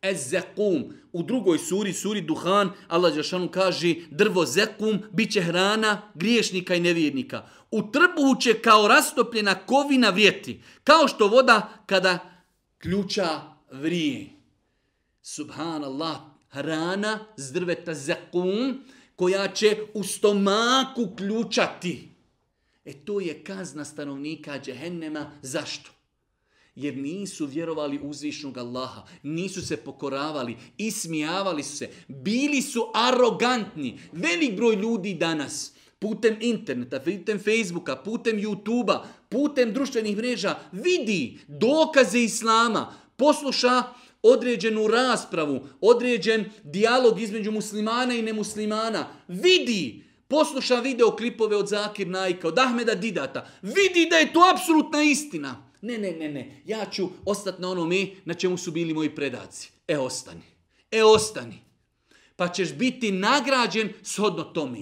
[0.02, 0.94] Ezekum.
[1.12, 6.80] U drugoj suri, suri Duhan, Allah Đašanu kaže drvo zekum bit će hrana griješnika i
[6.80, 7.50] nevjernika.
[7.72, 10.62] U trbuhu će kao rastopljena kovina vrijeti.
[10.84, 12.44] Kao što voda kada
[12.78, 14.30] ključa vrije.
[15.22, 16.18] Subhanallah,
[16.50, 18.84] hrana z drveta zekum
[19.16, 22.17] koja će u stomaku ključati.
[22.88, 25.32] E to je kazna stanovnika džehennema.
[25.42, 25.92] Zašto?
[26.76, 34.00] Jer nisu vjerovali uzvišnog Allaha, nisu se pokoravali, ismijavali su se, bili su arogantni.
[34.12, 42.20] Velik broj ljudi danas, putem interneta, putem Facebooka, putem YouTubea, putem društvenih mreža, vidi dokaze
[42.20, 43.84] Islama, posluša
[44.24, 52.48] određenu raspravu, određen dijalog između muslimana i nemuslimana, vidi, posluša video klipove od Zakir Najka,
[52.48, 55.68] od Ahmeda Didata, vidi da je to apsolutna istina.
[55.82, 59.72] Ne, ne, ne, ne, ja ću ostati na onome na čemu su bili moji predaci.
[59.88, 60.42] E, ostani.
[60.92, 61.60] E, ostani.
[62.36, 64.80] Pa ćeš biti nagrađen shodno tome.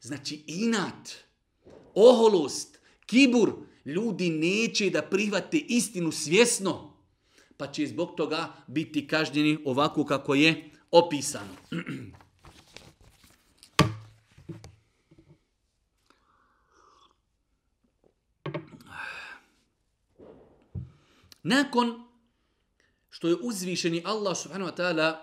[0.00, 1.10] Znači, inat,
[1.94, 3.52] oholost, kibur,
[3.84, 6.96] ljudi neće da prihvate istinu svjesno,
[7.56, 11.56] pa će zbog toga biti kažnjeni ovako kako je opisano.
[21.43, 22.03] Nakon
[23.09, 25.15] što je uzvišeni Allah subhanahu wa ta'ala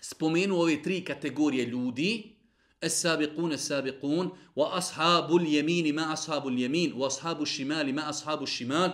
[0.00, 2.38] spomenuo ove tri kategorije ljudi,
[2.84, 8.92] السابقون السابقون واصحاب اليمين ما اصحاب اليمين واصحاب الشمال ما اصحاب الشمال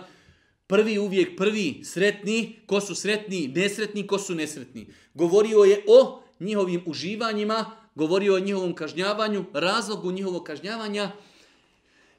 [0.67, 6.83] prvi uvijek prvi sretni ko su sretni nesretni ko su nesretni govorio je o njihovim
[6.85, 11.11] uživanjima govorio o njihovom kažnjavanju razlogu njihovog kažnjavanja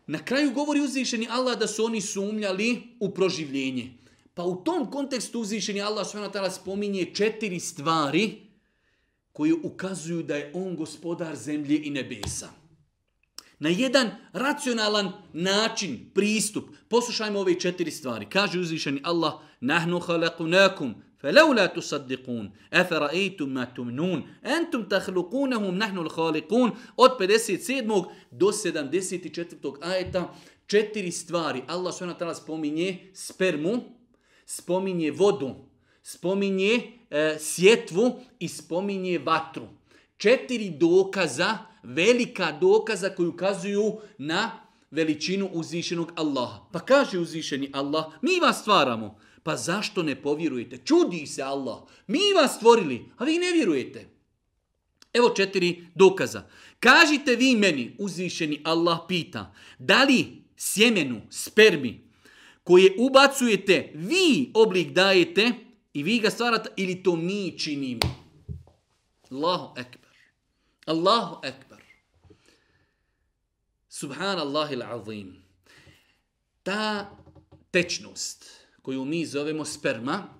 [0.06, 3.92] na kraju govori uzvišeni Allah da su oni sumnjali u proživljenje
[4.34, 8.46] pa u tom kontekstu uzvišeni Allah subhanahu spominje četiri stvari
[9.32, 12.48] koji ukazuju da je on gospodar zemlje i nebesa.
[13.58, 18.26] Na jedan racionalan način, pristup, poslušajmo ove četiri stvari.
[18.28, 27.10] Kaže uzvišeni Allah, nahnu halakunakum, فلولا تصدقون افرايتم ما تمنون انتم تخلقونهم نحن الخالقون od
[27.18, 28.04] 57.
[28.30, 29.76] do 74.
[29.80, 30.34] ajeta
[30.66, 33.82] četiri stvari Allah subhanahu spominje spermu
[34.55, 35.55] spominje vodu
[36.03, 39.67] spominje e, sjetvu i spominje vatru.
[40.17, 44.51] Četiri dokaza, velika dokaza koji ukazuju na
[44.91, 46.59] veličinu uzvišenog Allaha.
[46.71, 49.19] Pa kaže uzvišeni Allah, mi vas stvaramo.
[49.43, 50.77] Pa zašto ne povjerujete?
[50.77, 51.79] Čudi se Allah.
[52.07, 54.09] Mi vas stvorili, a vi ne vjerujete.
[55.13, 56.49] Evo četiri dokaza.
[56.79, 62.10] Kažite vi meni, uzvišeni Allah pita, da li sjemenu, spermi,
[62.63, 65.51] koje ubacujete, vi oblik dajete,
[65.93, 68.01] i vi ga stvarate ili to mi činimo.
[69.31, 70.15] Allahu ekber.
[70.85, 71.81] Allahu ekber.
[73.89, 75.43] Subhanallah il azim.
[76.63, 77.09] Ta
[77.71, 78.45] tečnost
[78.81, 80.33] koju mi zovemo sperma,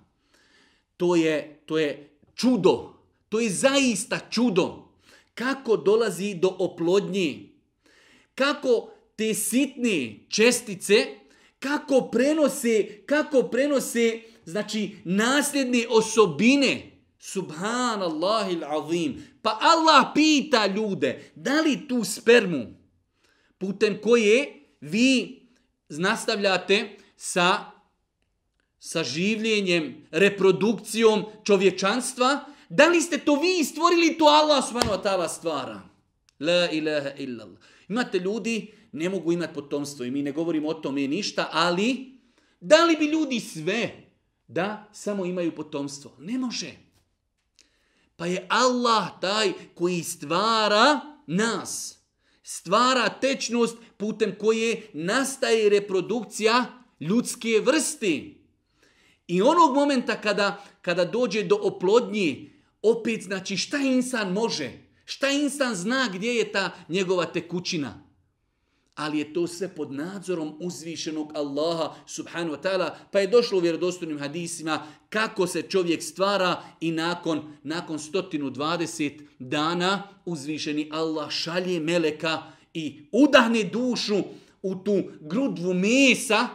[0.96, 2.92] to je, to je čudo.
[3.28, 4.88] To je zaista čudo.
[5.34, 7.48] Kako dolazi do oplodnje.
[8.34, 11.06] Kako te sitne čestice,
[11.62, 16.88] kako prenose, kako prenose znači nasljedne osobine.
[17.18, 19.22] Subhanallahi azim.
[19.42, 22.66] Pa Allah pita ljude, da li tu spermu
[23.58, 25.40] putem koje vi
[25.88, 27.72] nastavljate sa
[28.82, 32.30] sa življenjem, reprodukcijom čovječanstva,
[32.68, 35.78] da li ste to vi stvorili, to Allah subhanahu wa ta'ala stvara.
[36.42, 37.60] La ilaha illallah.
[37.88, 38.56] Imate ljudi,
[38.92, 42.18] ne mogu imati potomstvo i mi ne govorimo o tome ništa, ali
[42.60, 44.04] da li bi ljudi sve
[44.48, 46.16] da samo imaju potomstvo.
[46.18, 46.72] Ne može.
[48.16, 51.98] Pa je Allah taj koji stvara nas.
[52.42, 56.64] Stvara tečnost putem koje nastaje reprodukcija
[57.00, 58.20] ljudske vrste.
[59.26, 62.50] I onog momenta kada, kada dođe do oplodnje,
[62.82, 64.70] opet znači šta insan može?
[65.04, 68.11] Šta insan zna gdje je ta njegova tekućina?
[69.02, 73.60] Ali je to sve pod nadzorom uzvišenog Allaha subhanahu wa ta'ala, pa je došlo u
[73.60, 82.42] vjerodostojnim hadisima kako se čovjek stvara i nakon, nakon 120 dana uzvišeni Allah šalje meleka
[82.74, 84.22] i udahne dušu
[84.62, 86.48] u tu grudvu mesa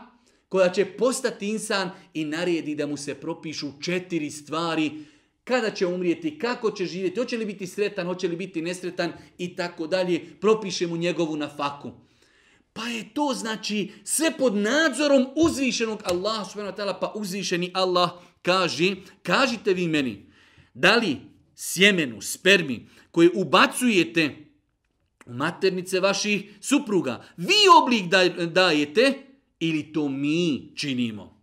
[0.49, 4.91] koja će postati insan i naredi da mu se propišu četiri stvari
[5.43, 9.55] kada će umrijeti, kako će živjeti, hoće li biti sretan, hoće li biti nesretan i
[9.55, 12.06] tako dalje, propiše mu njegovu nafaku.
[12.77, 18.11] Pa je to znači sve pod nadzorom uzvišenog Allaha subhanahu wa ta'ala, pa uzvišeni Allah
[18.41, 20.31] kaže, kažite vi meni,
[20.73, 21.17] da li
[21.55, 24.35] sjemenu, spermi koje ubacujete
[25.25, 28.05] u maternice vaših supruga, vi oblik
[28.53, 29.13] dajete
[29.59, 31.36] ili to mi činimo?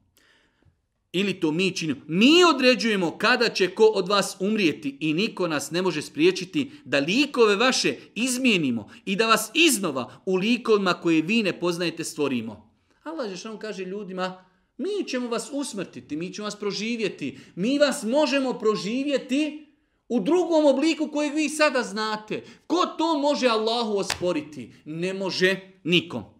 [1.14, 2.00] Ili to mi činimo.
[2.06, 6.98] Mi određujemo kada će ko od vas umrijeti i niko nas ne može spriječiti da
[6.98, 12.70] likove vaše izmijenimo i da vas iznova u likovima koje vi ne poznajete stvorimo.
[13.02, 14.44] Allah Žešan kaže ljudima,
[14.76, 19.66] mi ćemo vas usmrtiti, mi ćemo vas proživjeti, mi vas možemo proživjeti
[20.08, 22.42] u drugom obliku kojeg vi sada znate.
[22.66, 24.72] Ko to može Allahu osporiti?
[24.84, 26.33] Ne može nikom.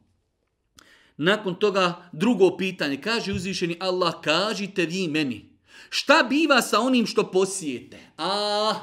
[1.17, 3.01] Nakon toga drugo pitanje.
[3.01, 5.51] Kaže uzvišeni Allah, kažite vi meni.
[5.91, 7.99] Šta biva sa onim što posijete?
[8.19, 8.75] A,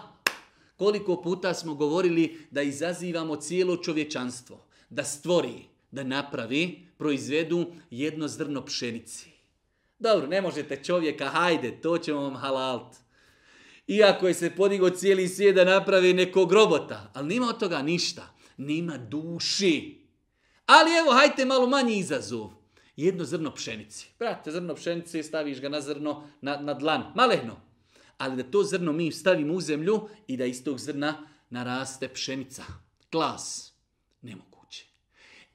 [0.75, 8.65] koliko puta smo govorili da izazivamo cijelo čovječanstvo, da stvori, da napravi, proizvedu jedno zrno
[8.65, 9.29] pšenici.
[9.99, 12.95] Dobro, ne možete čovjeka, hajde, to ćemo vam halalt.
[13.87, 18.33] Iako je se podigo cijeli svijet da napravi nekog robota, ali nima od toga ništa.
[18.57, 20.00] Nima duši.
[20.71, 22.49] Ali evo, hajte malo manji izazov.
[22.95, 24.05] Jedno zrno pšenice.
[24.19, 27.57] Brate, zrno pšenice, staviš ga na zrno, na, na dlan, malehno.
[28.17, 32.63] Ali da to zrno mi stavimo u zemlju i da iz tog zrna naraste pšenica.
[33.11, 33.73] Klas.
[34.21, 34.85] Nemoguće.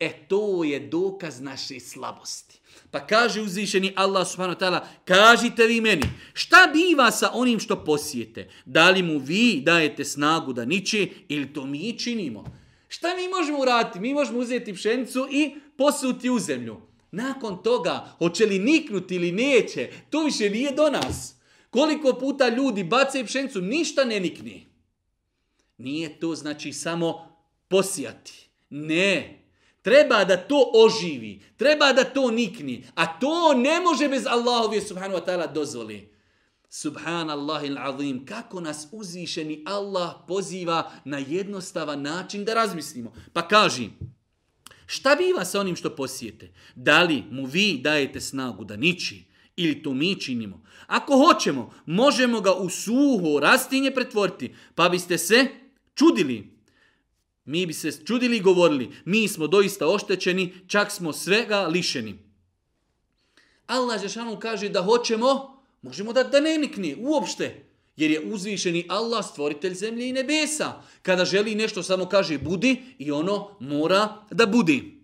[0.01, 2.61] E to je dokaz naše slabosti.
[2.91, 6.03] Pa kaže uzvišeni Allah subhanahu wa ta'ala, kažite vi meni,
[6.35, 8.51] šta biva sa onim što posijete?
[8.65, 12.45] Da li mu vi dajete snagu da niče ili to mi činimo?
[12.89, 14.01] Šta mi možemo uraditi?
[14.01, 16.77] Mi možemo uzeti pšenicu i posuti u zemlju.
[17.11, 21.37] Nakon toga, hoće li niknuti ili neće, to više nije do nas.
[21.71, 24.67] Koliko puta ljudi bacaju pšenicu, ništa ne nikni.
[25.79, 27.37] Nije to znači samo
[27.69, 28.49] posijati.
[28.71, 29.43] Ne.
[29.83, 31.43] Treba da to oživi.
[31.57, 32.87] Treba da to nikni.
[32.95, 36.16] A to ne može bez Allahove subhanahu wa ta'ala dozvoli.
[36.71, 43.13] Subhanallahil azim, kako nas uzvišeni Allah poziva na jednostavan način da razmislimo.
[43.33, 43.89] Pa kaži,
[44.87, 46.53] šta biva sa onim što posijete?
[46.75, 49.25] Da li mu vi dajete snagu da niči?
[49.57, 50.65] Ili to mi činimo?
[50.87, 55.47] Ako hoćemo, možemo ga u suho rastinje pretvoriti, pa biste se
[55.95, 56.57] čudili.
[57.45, 62.19] Mi bi se čudili i govorili, mi smo doista oštećeni, čak smo svega lišeni.
[63.67, 65.56] Allah Žešanu kaže da hoćemo,
[65.87, 67.63] možemo da, da ne nikne uopšte.
[67.97, 70.83] Jer je uzvišeni Allah stvoritelj zemlje i nebesa.
[71.03, 75.03] Kada želi nešto samo kaže budi i ono mora da budi.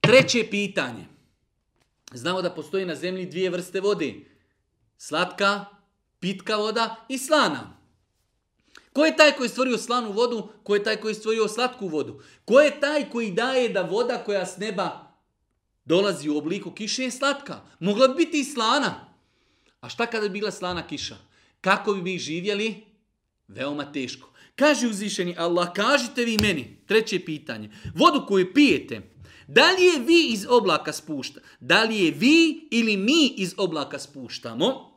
[0.00, 1.06] Treće pitanje.
[2.12, 4.14] Znamo da postoji na zemlji dvije vrste vode.
[4.98, 5.64] Slatka,
[6.20, 7.78] pitka voda i slana.
[8.92, 10.48] Ko je taj koji je stvorio slanu vodu?
[10.62, 12.20] Ko je taj koji je stvorio slatku vodu?
[12.44, 15.11] Ko je taj koji daje da voda koja s neba
[15.84, 17.60] dolazi u obliku kiše je slatka?
[17.80, 19.08] Mogla bi biti i slana.
[19.80, 21.16] A šta kada bi bila slana kiša?
[21.60, 22.84] Kako bi mi živjeli?
[23.48, 24.32] Veoma teško.
[24.56, 29.12] Kaže uzvišeni Allah, kažite vi meni, treće pitanje, vodu koju pijete,
[29.46, 31.40] da li je vi iz oblaka spušta?
[31.60, 34.92] Da li je vi ili mi iz oblaka spuštamo?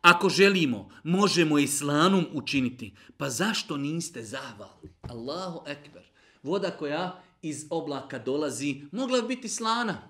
[0.00, 2.94] Ako želimo, možemo i slanom učiniti.
[3.16, 4.90] Pa zašto niste zahvalni?
[5.02, 6.02] Allahu ekber.
[6.42, 10.08] Voda koja iz oblaka dolazi, mogla bi biti slana.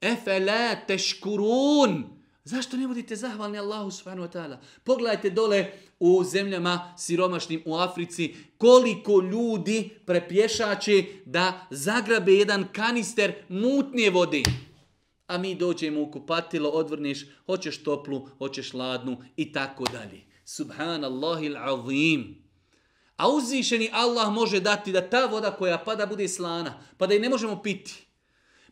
[0.00, 2.04] Efele teškurun.
[2.44, 4.56] Zašto ne budite zahvalni Allahu subhanahu wa ta'ala?
[4.84, 14.10] Pogledajte dole u zemljama siromašnim u Africi koliko ljudi prepješače da zagrabe jedan kanister mutnije
[14.10, 14.42] vode
[15.32, 20.20] a mi dođemo u kupatilo, odvrneš, hoćeš toplu, hoćeš ladnu i tako dalje.
[20.44, 22.41] Subhanallahi azim.
[23.16, 27.20] A uzvišeni Allah može dati da ta voda koja pada bude slana, pa da je
[27.20, 28.06] ne možemo piti.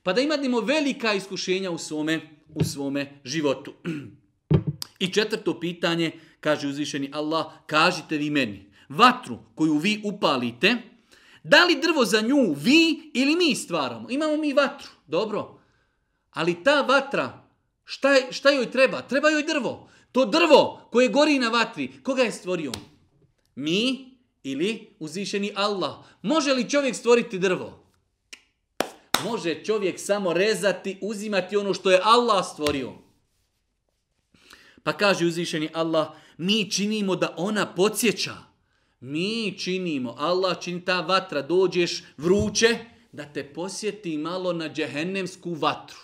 [0.02, 2.20] Pa da imadimo velika iskušenja u svome,
[2.54, 3.72] u svome životu.
[5.04, 10.76] I četvrto pitanje, kaže uzvišeni Allah, kažite vi meni, vatru koju vi upalite,
[11.42, 14.10] da li drvo za nju vi ili mi stvaramo?
[14.10, 15.60] Imamo mi vatru, dobro.
[16.30, 17.48] Ali ta vatra,
[17.84, 19.02] šta, je, šta joj treba?
[19.02, 19.88] Treba joj drvo.
[20.12, 22.72] To drvo koje gori na vatri, koga je stvorio?
[23.54, 24.09] Mi
[24.42, 25.96] ili uzvišeni Allah?
[26.22, 27.84] Može li čovjek stvoriti drvo?
[29.24, 32.92] Može čovjek samo rezati, uzimati ono što je Allah stvorio.
[34.82, 38.34] Pa kaže uzvišeni Allah, mi činimo da ona podsjeća.
[39.00, 42.78] Mi činimo, Allah čini ta vatra, dođeš vruće,
[43.12, 45.98] da te posjeti malo na džehennemsku vatru.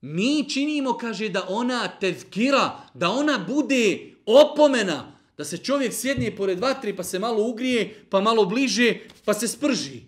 [0.00, 6.58] Mi činimo, kaže, da ona tezkira, da ona bude opomena, da se čovjek sjedne pored
[6.58, 10.00] vatri pa se malo ugrije, pa malo bliže, pa se sprži.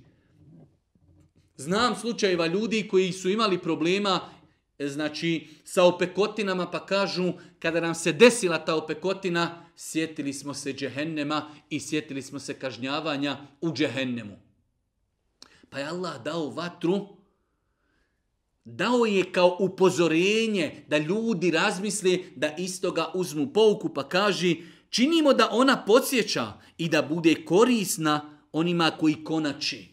[1.57, 4.20] Znam slučajeva ljudi koji su imali problema
[4.78, 10.72] e, znači sa opekotinama pa kažu kada nam se desila ta opekotina sjetili smo se
[10.72, 14.37] džehennema i sjetili smo se kažnjavanja u džehennemu.
[15.70, 17.07] Pa je Allah dao vatru
[18.64, 25.49] dao je kao upozorenje da ljudi razmisle da istoga uzmu pouku pa kaži činimo da
[25.53, 29.88] ona podsjeća i da bude korisna onima koji konači.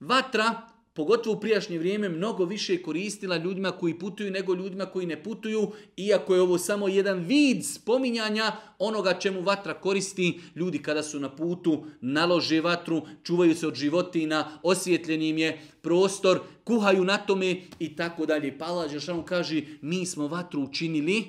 [0.00, 5.22] Vatra pogotovo u prijašnje vrijeme, mnogo više koristila ljudima koji putuju nego ljudima koji ne
[5.22, 10.40] putuju, iako je ovo samo jedan vid spominjanja onoga čemu vatra koristi.
[10.54, 16.40] Ljudi kada su na putu, nalože vatru, čuvaju se od životina, osvjetljen im je prostor,
[16.64, 18.58] kuhaju na tome i tako dalje.
[18.58, 21.24] Pa Allah Žešanu kaže, mi smo vatru učinili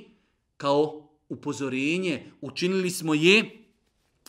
[0.58, 1.03] kao
[1.34, 3.64] upozorenje, učinili smo je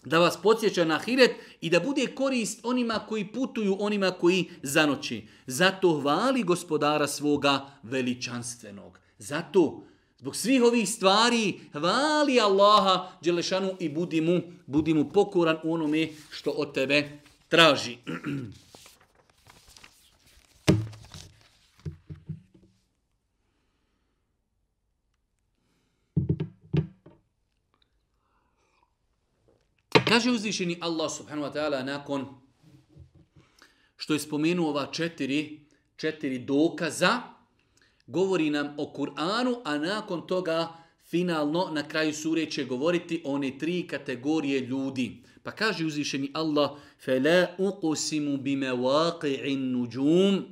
[0.05, 1.31] da vas podsjeća na hiret
[1.61, 5.27] i da bude korist onima koji putuju, onima koji zanoći.
[5.47, 8.99] Zato hvali gospodara svoga veličanstvenog.
[9.19, 9.83] Zato,
[10.19, 16.09] zbog svih ovih stvari, hvali Allaha Đelešanu i budi mu, budi mu pokoran u onome
[16.31, 17.97] što od tebe traži.
[30.14, 32.26] Kaže uzvišeni Allah subhanahu wa ta'ala nakon
[33.98, 35.60] što je spomenuo ova četiri,
[35.98, 37.22] četiri dokaza,
[38.08, 40.74] govori nam o Kur'anu, a nakon toga
[41.10, 45.24] finalno na kraju sure će govoriti o one tri kategorije ljudi.
[45.44, 46.72] Pa kaže uzvišeni Allah
[47.06, 50.44] فَلَا أُقُسِمُ بِمَوَاقِعِ النُّجُومِ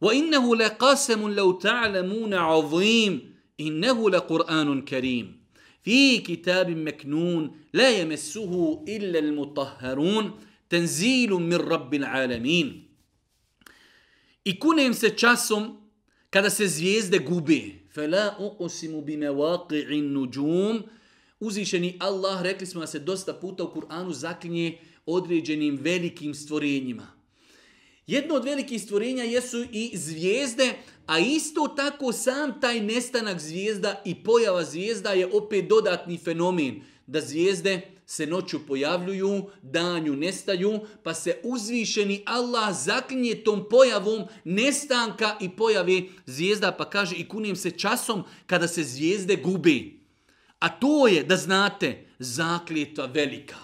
[0.00, 3.20] وَإِنَّهُ لَقَاسَمٌ لَوْ تَعْلَمُونَ عَظِيمٌ
[3.60, 5.39] إِنَّهُ لَقُرْآنٌ كَرِيمٌ
[5.86, 10.40] في كتاب مكنون لا يمسه إلا المطهرون
[10.70, 12.86] تنزيل من رب العالمين
[14.44, 15.76] I kunem se časom
[16.30, 17.60] kada se zvijezde gube.
[17.94, 20.82] Fela uqsimu bi mawaqi'in nujum.
[21.40, 27.06] Uzvišeni Allah, rekli smo da se dosta puta u Kur'anu zaklinje određenim velikim stvorenjima.
[28.06, 30.74] Jedno od velikih stvorenja jesu i zvijezde,
[31.05, 36.81] a isto tako sam taj nestanak zvijezda i pojava zvijezda je opet dodatni fenomen.
[37.07, 45.37] Da zvijezde se noću pojavljuju, danju nestaju, pa se uzvišeni Allah zaklinje tom pojavom nestanka
[45.41, 50.01] i pojave zvijezda, pa kaže i kunim se časom kada se zvijezde gubi.
[50.59, 53.57] A to je, da znate, zakljetva velika.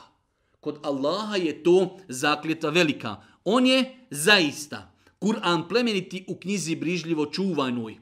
[0.59, 3.15] Kod Allaha je to zakljetva velika.
[3.43, 7.97] On je zaista Kur'an plemeniti u knjizi brižljivo čuvanoj.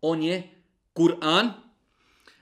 [0.00, 0.50] On je
[0.94, 1.50] Kur'an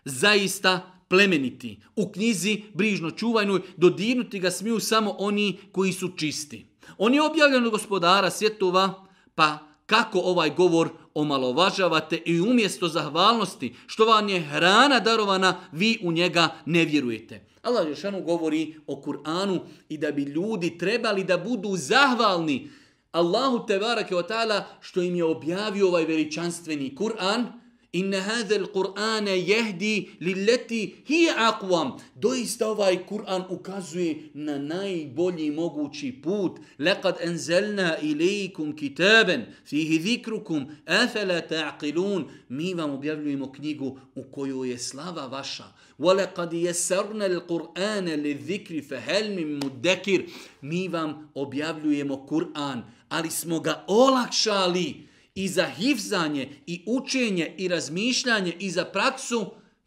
[0.04, 1.80] zaista plemeniti.
[1.96, 6.66] U knjizi brižno čuvanoj dodirnuti ga smiju samo oni koji su čisti.
[6.98, 14.04] On je objavljen od gospodara svjetova, pa kako ovaj govor omalovažavate i umjesto zahvalnosti, što
[14.04, 17.46] vam je hrana darovana, vi u njega ne vjerujete.
[17.62, 22.70] Allah Žešanu govori o Kur'anu i da bi ljudi trebali da budu zahvalni
[23.12, 27.59] Allahu tebarake wa ta'ala što im je objavio ovaj veličanstveni Kur'an,
[27.92, 31.98] Inna hadha al-Qur'an yahdi lillati hiya aqwam.
[32.14, 36.60] Doista ovaj Kur'an ukazuje na najbolji mogući put.
[36.78, 42.28] Laqad anzalna ilaykum kitaban fihi dhikrukum afala ta'qilun.
[42.48, 45.64] Mi vam objavljujemo knjigu u koju je slava vaša.
[45.98, 48.98] Wa laqad yassarna al-Qur'an lidhikri fa
[49.36, 50.30] min mudakkir.
[50.62, 55.09] Mi vam objavljujemo Kur'an, ali smo ga olakšali
[55.40, 59.46] i za hifzanje, i učenje, i razmišljanje, i za praksu,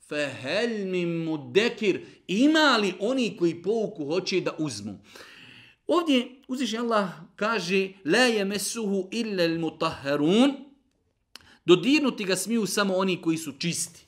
[0.10, 5.00] fehel mi mudekir, ima li oni koji pouku hoće da uzmu?
[5.88, 10.54] Ovdje uzviši Allah kaže, la yamassuhu illa almutahharun
[11.66, 14.06] dodirnuti ga smiju samo oni koji su čisti.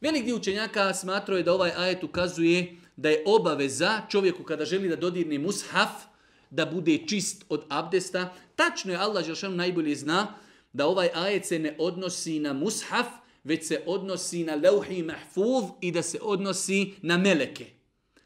[0.00, 4.88] Velik dio učenjaka smatrao je da ovaj ajet ukazuje da je obaveza čovjeku kada želi
[4.88, 5.90] da dodirne mushaf,
[6.50, 8.32] da bude čist od abdesta.
[8.56, 10.41] Tačno je Allah Želšanu najbolje zna
[10.72, 13.06] da ovaj ajet se ne odnosi na mushaf,
[13.44, 17.66] već se odnosi na leuhi mahfuz i da se odnosi na meleke.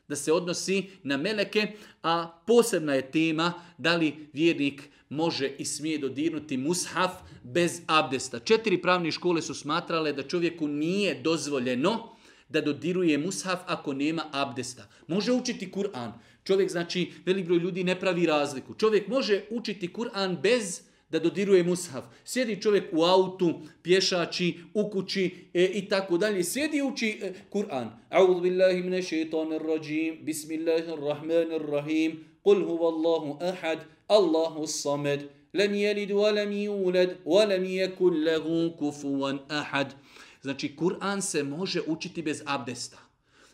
[0.09, 1.73] Da se odnosi na meleke,
[2.03, 8.39] a posebna je tema da li vjernik može i smije dodirnuti mushaf bez abdesta.
[8.39, 12.17] Četiri pravne škole su smatrale da čovjeku nije dozvoljeno
[12.49, 14.89] da dodiruje mushaf ako nema abdesta.
[15.07, 16.13] Može učiti Kur'an.
[16.45, 18.75] Čovjek, znači, velik broj ljudi ne pravi razliku.
[18.75, 22.05] Čovjek može učiti Kur'an bez abdesta da dodiruje mushaf.
[22.25, 26.45] Sjedi čovjek u autu, pješači, u kući e, i tako dalje.
[26.45, 27.91] Sjedi uči e, Kur'an.
[28.11, 30.19] A'udhu billahi mine shaitanir rajim.
[30.23, 32.25] Bismillahirrahmanirrahim.
[32.43, 33.79] Qul huwa Allahu ahad.
[34.09, 35.21] Allahu samad.
[35.55, 39.95] Lam yalid wa lam yulad wa lam yakul lahu kufuwan ahad.
[40.43, 42.99] Znači, Kur'an se može učiti bez abdesta.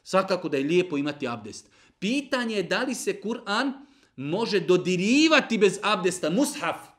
[0.05, 1.71] Svakako da je lijepo imati abdest.
[1.99, 3.73] Pitanje je da li se Kur'an
[4.17, 6.31] može dodirivati bez abdesta.
[6.31, 6.92] Mushaf.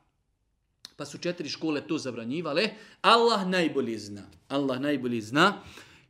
[0.95, 2.69] Pa su četiri škole to zabranjivale.
[3.01, 4.21] Allah najbolje zna.
[4.47, 5.61] Allah najbolje zna.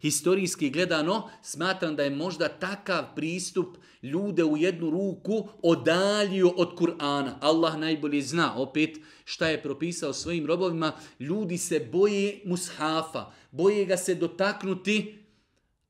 [0.03, 7.37] historijski gledano, smatram da je možda takav pristup ljude u jednu ruku odaljio od Kur'ana.
[7.41, 10.91] Allah najbolje zna opet šta je propisao svojim robovima.
[11.19, 15.23] Ljudi se boje mushafa, boje ga se dotaknuti,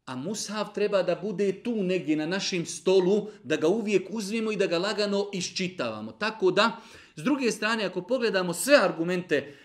[0.05, 4.55] a mushaf treba da bude tu negdje na našem stolu, da ga uvijek uzmemo i
[4.55, 6.11] da ga lagano iščitavamo.
[6.11, 6.81] Tako da,
[7.15, 9.55] s druge strane, ako pogledamo sve argumente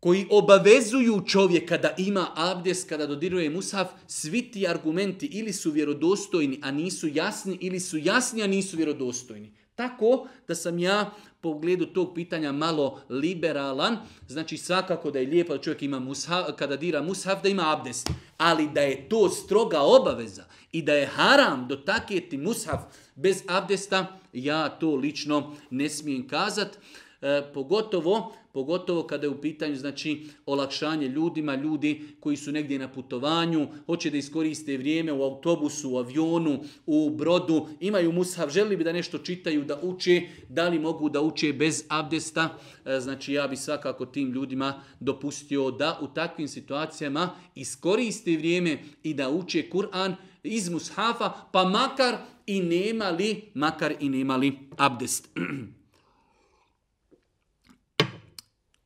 [0.00, 6.60] koji obavezuju čovjeka da ima abdes kada dodiruje mushaf, svi ti argumenti ili su vjerodostojni,
[6.62, 9.52] a nisu jasni, ili su jasni, a nisu vjerodostojni.
[9.74, 13.96] Tako da sam ja po ugledu tog pitanja malo liberalan,
[14.28, 18.10] znači svakako da je lijepo da čovjek ima mushaf, kada dira mushaf da ima abdest,
[18.36, 22.80] ali da je to stroga obaveza i da je haram dotakjeti mushaf
[23.18, 26.78] bez abdesta, ja to lično ne smijem kazati.
[27.22, 32.88] E, pogotovo, pogotovo kada je u pitanju znači olakšanje ljudima, ljudi koji su negdje na
[32.88, 38.84] putovanju, hoće da iskoriste vrijeme u autobusu, u avionu, u brodu, imaju mushaf, želi bi
[38.84, 43.48] da nešto čitaju, da uče, da li mogu da uče bez abdesta, e, znači ja
[43.48, 50.14] bi svakako tim ljudima dopustio da u takvim situacijama iskoriste vrijeme i da uče Kur'an
[50.42, 52.16] iz mushafa, pa makar
[52.48, 55.28] i nema li, makar i nema li abdest.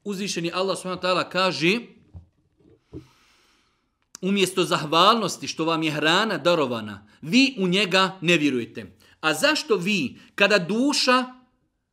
[0.04, 1.78] uzvišeni Allah subhanahu kaže
[4.20, 8.96] umjesto zahvalnosti što vam je hrana darovana, vi u njega ne vjerujete.
[9.20, 11.24] A zašto vi, kada duša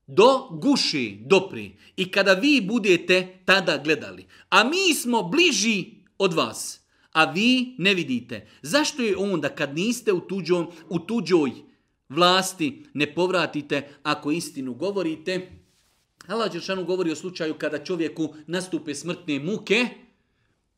[0.07, 5.85] do guši dopri i kada vi budete tada gledali, a mi smo bliži
[6.17, 6.78] od vas,
[7.19, 11.51] a vi ne vidite, zašto je onda kad niste u, tuđom, u tuđoj
[12.09, 15.51] vlasti ne povratite ako istinu govorite,
[16.27, 19.87] Allah Đeršanu govori o slučaju kada čovjeku nastupe smrtne muke,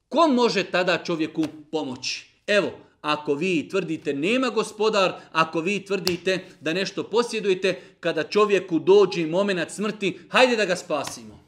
[0.09, 2.25] ko može tada čovjeku pomoći?
[2.47, 2.71] Evo,
[3.01, 9.71] ako vi tvrdite nema gospodar, ako vi tvrdite da nešto posjedujete, kada čovjeku dođe moment
[9.71, 11.40] smrti, hajde da ga spasimo.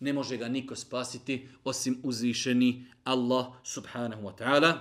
[0.00, 4.72] Ne može ga niko spasiti osim uzvišeni Allah subhanahu wa ta'ala.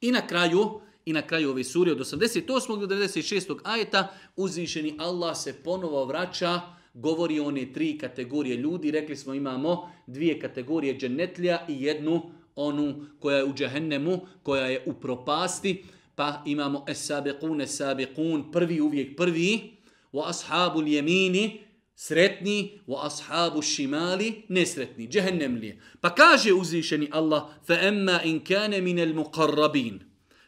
[0.00, 2.86] I na kraju, i na kraju ove suri od 88.
[2.86, 3.58] do 96.
[3.64, 6.60] ajeta uzvišeni Allah se ponovo vraća
[6.94, 8.90] govori o one tri kategorije ljudi.
[8.90, 12.22] Rekli smo imamo dvije kategorije dženetlija i jednu
[12.56, 15.84] onu koja je u džehennemu, koja je u propasti.
[16.14, 19.78] Pa imamo es-sabiqun, es-sabiqun, prvi uvijek prvi.
[20.12, 21.60] Wa ashabul jemini,
[21.98, 25.80] sretni, wa ashabu šimali, nesretni, džehennemlije.
[26.00, 29.98] Pa kaže uzvišeni Allah, fa emma in kane minel muqarrabin,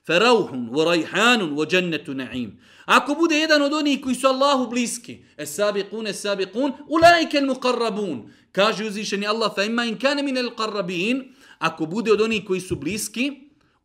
[0.06, 2.50] fa rauhun, wa rajhanun, wa džennetu na'im.
[2.86, 7.46] Ako bude jedan od onih koji su Allahu bliski, es sabiqun es sabiqun, ulaike al
[7.46, 8.30] muqarrabun.
[8.52, 12.60] Kaže uzvišeni Allah, fa emma in kana min al qarrabin, ako bude od onih koji
[12.60, 13.32] su bliski,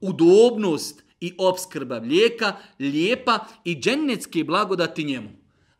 [0.01, 5.29] udobnost i obskrba mlijeka, lijepa i džennetske blagodati njemu.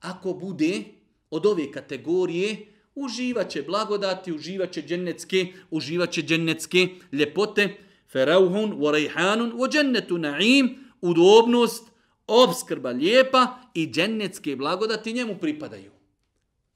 [0.02, 0.95] Ako bude
[1.35, 7.77] od ove kategorije, uživaće blagodati, uživaće džennetske, uživaće džennetske ljepote,
[8.13, 11.91] ferauhun, wa rejhanun, wa džennetu na'im, udobnost,
[12.27, 15.91] obskrba lijepa i džennetske blagodati njemu pripadaju.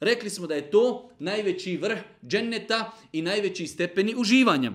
[0.01, 4.73] Rekli smo da je to najveći vrh dženneta i najveći stepeni uživanja.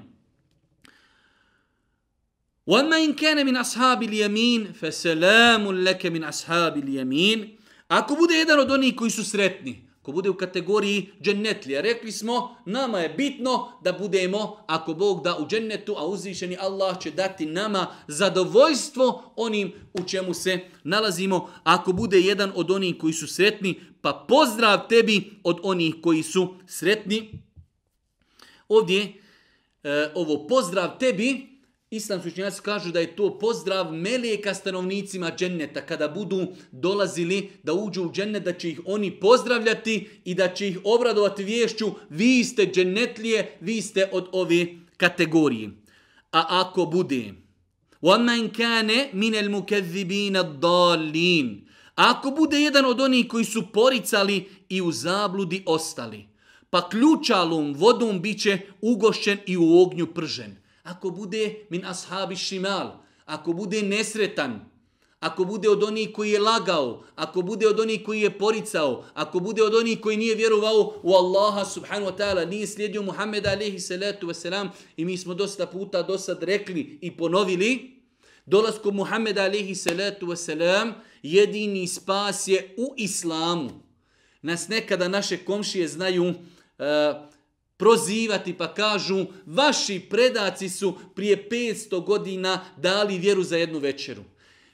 [2.70, 7.58] وَمَا إِنْ كَانَ مِنْ أَصْحَابِ الْيَمِينَ فَسَلَامٌ لَكَ مِنْ أَصْحَابِ الْيَمِينَ
[7.89, 11.81] Ako bude jedan od onih koji su sretni, ko bude u kategoriji džennetlija.
[11.81, 16.99] Rekli smo, nama je bitno da budemo, ako Bog da u džennetu, a uzvišeni Allah
[17.01, 21.51] će dati nama zadovoljstvo onim u čemu se nalazimo.
[21.65, 26.55] Ako bude jedan od onih koji su sretni, pa pozdrav tebi od onih koji su
[26.67, 27.43] sretni.
[28.69, 29.23] Ovdje,
[29.83, 31.54] e, ovo pozdrav tebi,
[31.94, 38.04] Islamski učenjaci kažu da je to pozdrav melijeka stanovnicima dženneta kada budu dolazili da uđu
[38.04, 42.66] u džennet, da će ih oni pozdravljati i da će ih obradovati vješću vi ste
[42.66, 44.68] džennetlije, vi ste od ove
[44.98, 45.70] kategorije.
[46.32, 47.34] A ako bude
[48.02, 54.92] وَمَنْ كَانَ مِنَ الْمُكَذِّبِينَ الضَّالِينَ Ako bude jedan od onih koji su poricali i u
[54.92, 56.26] zabludi ostali,
[56.70, 63.53] pa ključalom vodom biće ugošćen i u ognju pržen ako bude min ashabi šimal, ako
[63.53, 64.61] bude nesretan,
[65.21, 69.41] ako bude od onih koji je lagao, ako bude od onih koji je poricao, ako
[69.41, 73.81] bude od onih koji nije vjerovao u Allaha subhanahu wa ta'ala, nije slijedio Muhammeda alaihi
[73.81, 78.01] salatu wasalam i mi smo dosta puta do sad rekli i ponovili,
[78.47, 83.71] dolasku Muhammeda alaihi salatu wasalam jedini spas je u islamu.
[84.43, 86.35] Nas nekada naše komšije znaju uh,
[87.77, 94.23] prozivati pa kažu vaši predaci su prije 500 godina dali vjeru za jednu večeru.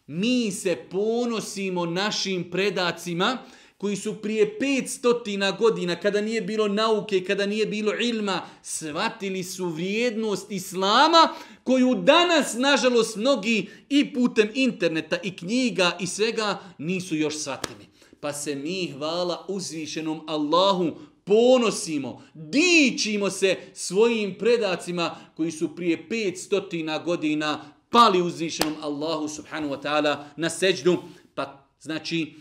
[0.07, 3.39] Mi se ponosimo našim predacima
[3.81, 9.69] koji su prije 500 godina, kada nije bilo nauke, kada nije bilo ilma, shvatili su
[9.69, 11.29] vrijednost Islama,
[11.65, 17.87] koju danas, nažalost, mnogi i putem interneta i knjiga i svega nisu još shvatili.
[18.21, 20.97] Pa se mi, hvala uzvišenom Allahu,
[21.31, 29.83] ponosimo, dičimo se svojim predacima koji su prije 500 godina pali uzvišenom Allahu subhanahu wa
[29.83, 31.03] ta'ala na seđdu.
[31.35, 32.35] Pa znači,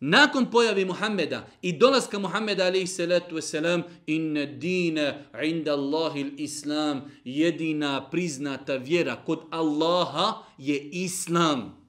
[0.00, 8.10] nakon pojavi Muhammeda i dolaska Muhammeda alaihi salatu wasalam, inna dine inda Allahi islam, jedina
[8.10, 11.86] priznata vjera kod Allaha je islam.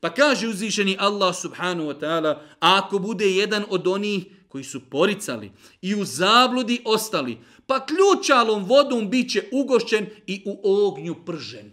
[0.00, 5.52] Pa kaže uzvišeni Allah subhanahu wa ta'ala, ako bude jedan od onih koji su poricali
[5.82, 11.72] i u zabludi ostali, pa ključalom vodom bit će ugošćen i u ognju pržen.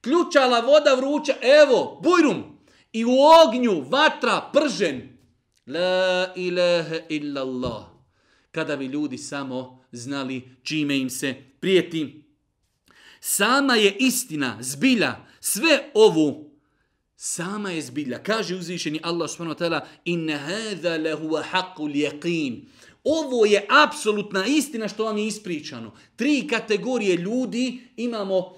[0.00, 2.44] Ključala voda vruća, evo, bujrum,
[2.92, 3.16] i u
[3.46, 5.18] ognju vatra pržen.
[5.66, 7.84] La ilaha illallah.
[8.50, 12.24] Kada bi ljudi samo znali čime im se prijeti.
[13.20, 16.47] Sama je istina, zbilja, sve ovu
[17.20, 18.22] Sama je zbilja.
[18.22, 22.60] Kaže uzvišeni Allah subhanahu wa ta'ala inna hadha lahu haqqul yaqin.
[23.04, 25.92] Ovo je apsolutna istina što vam je ispričano.
[26.16, 28.57] Tri kategorije ljudi imamo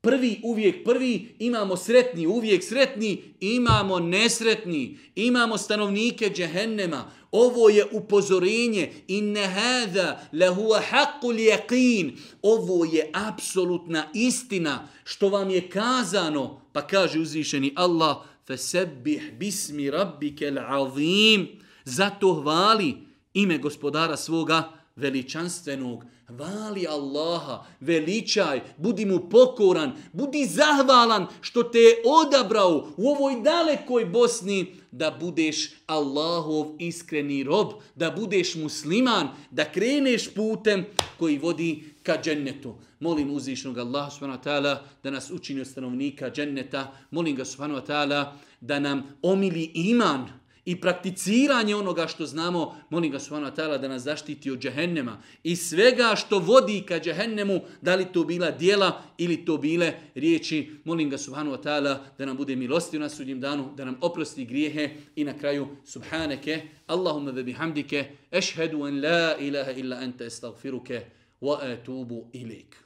[0.00, 7.10] prvi uvijek prvi, imamo sretni uvijek sretni, imamo nesretni, imamo stanovnike džehennema.
[7.32, 8.92] Ovo je upozorenje.
[9.08, 12.12] Inne hada lehuwa haqqul yaqin.
[12.42, 16.60] Ovo je apsolutna istina što vam je kazano.
[16.72, 21.48] Pa kaže uzvišeni Allah, fasabbih bismi rabbikal azim.
[21.84, 22.94] Zato hvali
[23.34, 26.04] ime gospodara svoga veličanstvenog.
[26.38, 34.04] Vali Allaha, veličaj, budi mu pokoran, budi zahvalan što te je odabrao u ovoj dalekoj
[34.04, 40.84] Bosni da budeš Allahov iskreni rob, da budeš musliman, da kreneš putem
[41.18, 42.74] koji vodi ka džennetu.
[43.00, 46.92] Molim uzvišnog Allaha subhanahu wa ta'ala da nas učini od stanovnika dženneta.
[47.10, 50.39] Molim ga subhanahu wa ta'ala da nam omili iman,
[50.70, 55.22] i prakticiranje onoga što znamo, molim ga subhanahu wa ta'ala da nas zaštiti od džehennema
[55.42, 60.70] i svega što vodi ka džehennemu, da li to bila dijela ili to bile riječi,
[60.84, 64.44] molim ga subhanahu wa ta'ala da nam bude milosti u nasudnjem danu, da nam oprosti
[64.44, 71.00] grijehe i na kraju subhaneke, Allahumma ve bihamdike, ešhedu en la ilaha illa ente estagfiruke,
[71.40, 72.76] wa etubu ilik.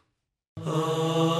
[0.57, 1.35] Ah.